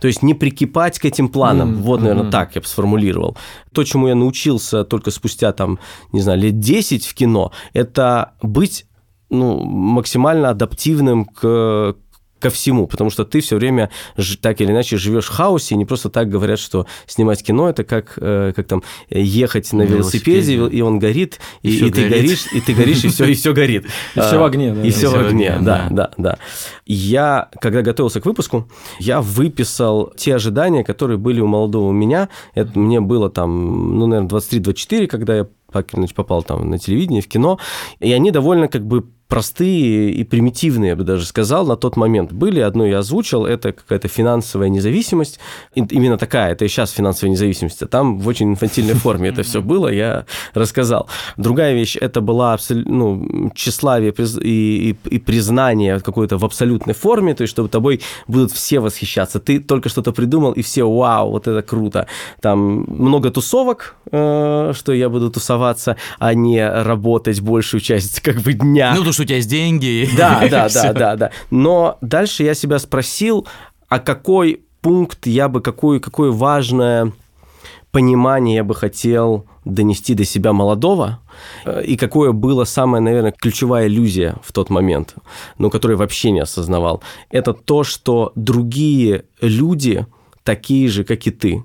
[0.00, 1.74] То есть не прикипать к этим планам.
[1.74, 1.82] Mm-hmm.
[1.82, 2.30] Вот, наверное, mm-hmm.
[2.30, 3.36] так я бы сформулировал.
[3.72, 5.78] То, чему я научился только спустя, там,
[6.12, 8.86] не знаю, лет 10 в кино, это быть
[9.30, 11.96] ну, максимально адаптивным к,
[12.42, 13.90] ко всему, потому что ты все время
[14.40, 17.84] так или иначе живешь в хаосе, и не просто так говорят, что снимать кино это
[17.84, 21.90] как, э, как там ехать на, на велосипеде, велосипеде, и он горит, и, и, и
[21.90, 23.86] ты горишь, и ты горишь, и все, и все горит.
[24.14, 24.82] И все в огне, да.
[24.82, 26.38] И все в огне, да, да, да.
[26.84, 28.68] Я, когда готовился к выпуску,
[28.98, 32.28] я выписал те ожидания, которые были у молодого меня.
[32.54, 35.46] Это мне было там, ну, наверное, 23-24, когда я
[36.14, 37.58] попал там на телевидение, в кино,
[38.00, 42.32] и они довольно как бы простые и примитивные, я бы даже сказал, на тот момент
[42.32, 42.60] были.
[42.60, 45.40] Одно я озвучил, это какая-то финансовая независимость.
[45.74, 47.82] Именно такая, это и сейчас финансовая независимость.
[47.82, 51.08] А там в очень инфантильной форме это все было, я рассказал.
[51.38, 57.44] Другая вещь, это была ну, тщеславие и, и, и признание какое-то в абсолютной форме, то
[57.44, 59.40] есть чтобы тобой будут все восхищаться.
[59.40, 62.06] Ты только что-то придумал, и все, вау, вот это круто.
[62.42, 68.52] Там много тусовок, э, что я буду тусоваться, а не работать большую часть как бы
[68.52, 68.92] дня.
[68.94, 70.08] Ну, то, что у тебя есть деньги.
[70.16, 71.30] Да, да, да, да, да.
[71.50, 73.46] Но дальше я себя спросил,
[73.88, 77.12] а какой пункт я бы, какое, какое важное
[77.92, 81.20] понимание я бы хотел донести до себя молодого,
[81.64, 85.14] э, и какое было самая, наверное, ключевая иллюзия в тот момент,
[85.58, 90.06] но которую вообще не осознавал, это то, что другие люди
[90.42, 91.64] такие же, как и ты.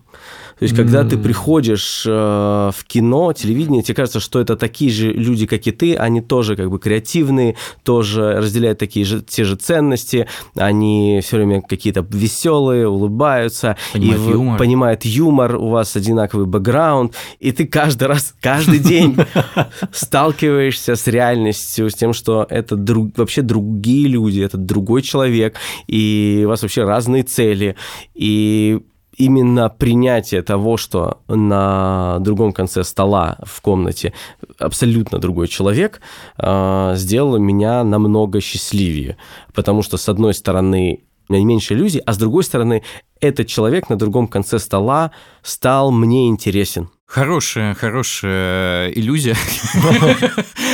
[0.60, 1.10] То есть, когда mm.
[1.10, 5.72] ты приходишь э, в кино, телевидение, тебе кажется, что это такие же люди, как и
[5.72, 11.38] ты, они тоже как бы креативные, тоже разделяют такие же, те же ценности, они все
[11.38, 14.58] время какие-то веселые, улыбаются, понимают, и юмор.
[14.58, 19.16] понимают юмор, у вас одинаковый бэкграунд, и ты каждый раз, каждый день
[19.92, 26.42] сталкиваешься с реальностью, с тем, что это друг, вообще другие люди, это другой человек, и
[26.46, 27.76] у вас вообще разные цели,
[28.16, 28.82] и
[29.18, 34.14] именно принятие того, что на другом конце стола в комнате
[34.60, 36.02] абсолютно другой человек,
[36.38, 39.18] а, сделало меня намного счастливее.
[39.54, 42.84] Потому что, с одной стороны, у меня меньше иллюзий, а с другой стороны,
[43.20, 45.12] этот человек на другом конце стола
[45.42, 46.90] стал мне интересен.
[47.08, 49.36] Хорошая, хорошая иллюзия.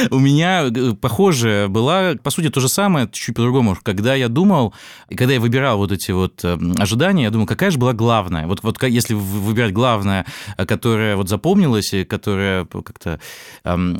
[0.09, 3.77] У меня э, похожая была, по сути, то же самое, чуть по-другому.
[3.83, 4.73] Когда я думал,
[5.09, 8.47] и когда я выбирал вот эти вот э, ожидания, я думал, какая же была главная.
[8.47, 10.25] Вот, вот если выбирать главное,
[10.57, 13.19] э, которое вот запомнилось, и которое как-то...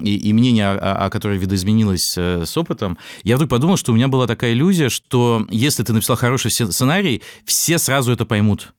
[0.02, 4.08] И, и мнение, о, о которой видоизменилось с опытом, я вдруг подумал, что у меня
[4.08, 8.74] была такая иллюзия, что если ты написал хороший сценарий, все сразу это поймут.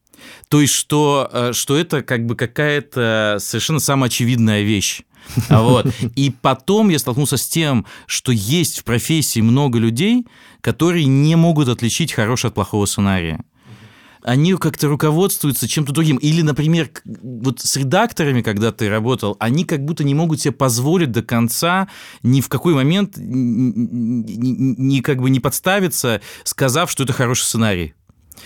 [0.49, 5.03] То есть, что, э, что это как бы какая-то совершенно самоочевидная вещь.
[5.49, 5.87] Вот.
[6.17, 10.27] И потом я столкнулся с тем, что есть в профессии много людей,
[10.61, 13.41] которые не могут отличить хороший от плохого сценария
[14.25, 16.17] они как-то руководствуются чем-то другим.
[16.17, 21.13] Или, например, вот с редакторами, когда ты работал, они как будто не могут себе позволить
[21.13, 21.89] до конца
[22.23, 24.33] ни в какой момент ни,
[24.81, 27.95] ни, как бы не подставиться, сказав, что это хороший сценарий.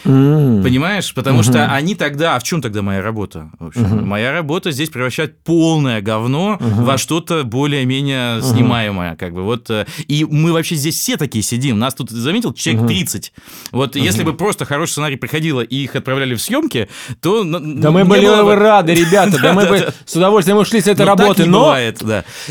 [0.05, 0.63] Mm.
[0.63, 1.13] Понимаешь?
[1.15, 1.51] Потому mm-hmm.
[1.51, 2.37] что они тогда...
[2.37, 3.51] А в чем тогда моя работа?
[3.59, 4.05] В общем, mm-hmm.
[4.05, 6.85] Моя работа здесь превращать полное говно mm-hmm.
[6.85, 8.43] во что-то более-менее mm-hmm.
[8.43, 9.17] снимаемое.
[9.17, 9.43] Как бы.
[9.43, 11.79] вот, э, и мы вообще здесь все такие сидим.
[11.79, 12.89] Нас тут, заметил, человек mm-hmm.
[12.89, 13.33] 30.
[13.73, 14.01] Вот mm-hmm.
[14.01, 16.89] если бы просто хороший сценарий приходило и их отправляли в съемки,
[17.21, 17.45] то...
[17.45, 19.39] Да мы были бы рады, ребята.
[19.49, 21.47] Да мы бы с удовольствием ушли с этой работы.
[21.47, 21.75] Но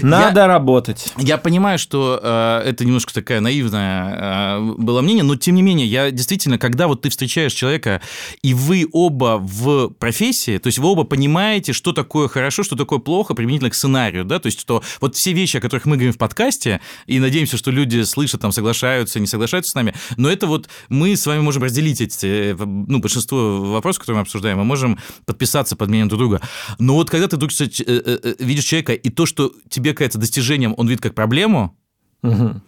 [0.01, 1.13] надо работать.
[1.17, 5.87] Я понимаю, что э, это немножко такая наивная э, было мнение, но тем не менее,
[5.87, 8.01] я действительно, когда вот ты встречаешь встречаешь человека,
[8.41, 12.99] и вы оба в профессии, то есть вы оба понимаете, что такое хорошо, что такое
[12.99, 16.13] плохо применительно к сценарию, да, то есть что вот все вещи, о которых мы говорим
[16.13, 20.47] в подкасте, и надеемся, что люди слышат, там, соглашаются, не соглашаются с нами, но это
[20.47, 24.97] вот мы с вами можем разделить эти, ну, большинство вопросов, которые мы обсуждаем, мы можем
[25.25, 26.41] подписаться под мнением друг друга.
[26.79, 30.17] Но вот когда ты вдруг э, э, э, видишь человека, и то, что тебе кажется
[30.17, 31.77] достижением, он видит как проблему,
[32.23, 32.61] угу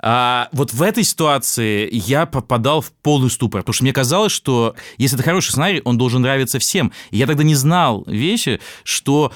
[0.00, 4.76] А вот в этой ситуации я попадал в полный ступор, потому что мне казалось, что
[4.96, 6.92] если это хороший сценарий, он должен нравиться всем.
[7.10, 9.32] И я тогда не знал вещи, что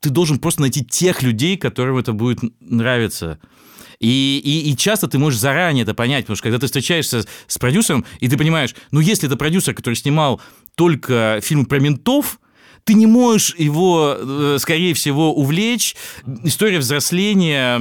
[0.00, 3.38] ты должен просто найти тех людей, которым это будет нравиться.
[4.00, 7.58] И, и, и часто ты можешь заранее это понять, потому что когда ты встречаешься с
[7.58, 10.40] продюсером, и ты понимаешь, ну если это продюсер, который снимал
[10.76, 12.38] только фильмы про ментов,
[12.88, 15.94] ты не можешь его, э, скорее всего, увлечь.
[16.42, 17.78] История взросления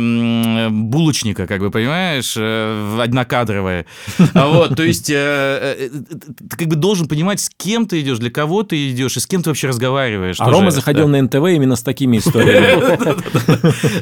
[0.69, 3.85] булочника, как бы, понимаешь, э, однокадровая.
[4.33, 5.89] А вот, то есть э,
[6.49, 9.27] ты как бы должен понимать, с кем ты идешь, для кого ты идешь, и с
[9.27, 10.41] кем ты вообще разговариваешь.
[10.41, 12.97] А Рома заходил на НТВ именно с такими историями.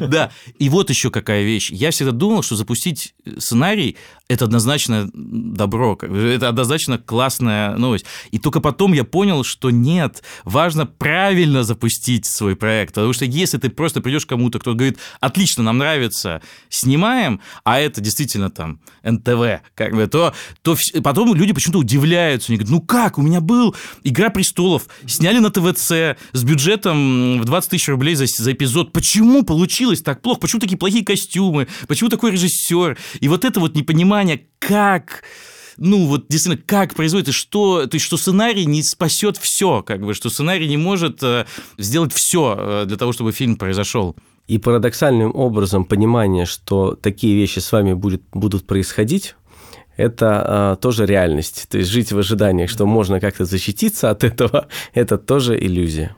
[0.08, 1.70] Да, и вот еще какая вещь.
[1.70, 3.96] Я всегда думал, что запустить сценарий–
[4.28, 8.06] это однозначно добро, это однозначно классная новость.
[8.32, 12.94] И только потом я понял, что нет, важно правильно запустить свой проект.
[12.94, 18.00] Потому что если ты просто придешь кому-то, кто говорит, отлично, нам нравится, снимаем, а это
[18.00, 22.52] действительно там НТВ, как бы, то, то потом люди почему-то удивляются.
[22.52, 27.44] Они говорят, ну как, у меня был «Игра престолов», сняли на ТВЦ с бюджетом в
[27.44, 28.92] 20 тысяч рублей за, за эпизод.
[28.92, 30.40] Почему получилось так плохо?
[30.40, 31.68] Почему такие плохие костюмы?
[31.88, 32.98] Почему такой режиссер?
[33.20, 35.22] И вот это вот непонимание, как
[35.78, 40.04] ну, вот действительно, как производит, и что, то есть, что сценарий не спасет все, как
[40.04, 41.46] бы, что сценарий не может э,
[41.78, 44.16] сделать все э, для того, чтобы фильм произошел.
[44.46, 49.34] И парадоксальным образом понимание, что такие вещи с вами будет, будут происходить,
[49.96, 51.66] это а, тоже реальность.
[51.68, 56.14] То есть жить в ожидании, что можно как-то защититься от этого, это тоже иллюзия.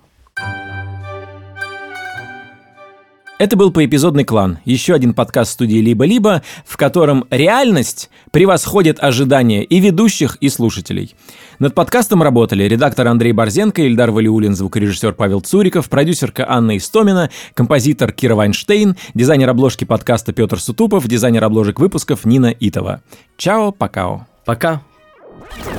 [3.38, 9.78] Это был поэпизодный клан, еще один подкаст студии «Либо-либо», в котором реальность превосходит ожидания и
[9.78, 11.14] ведущих, и слушателей.
[11.60, 18.10] Над подкастом работали редактор Андрей Борзенко, Ильдар Валиулин, звукорежиссер Павел Цуриков, продюсерка Анна Истомина, композитор
[18.10, 23.02] Кира Вайнштейн, дизайнер обложки подкаста Петр Сутупов, дизайнер обложек выпусков Нина Итова.
[23.36, 24.26] Чао, покао.
[24.44, 24.82] Пока.
[25.48, 25.77] Пока.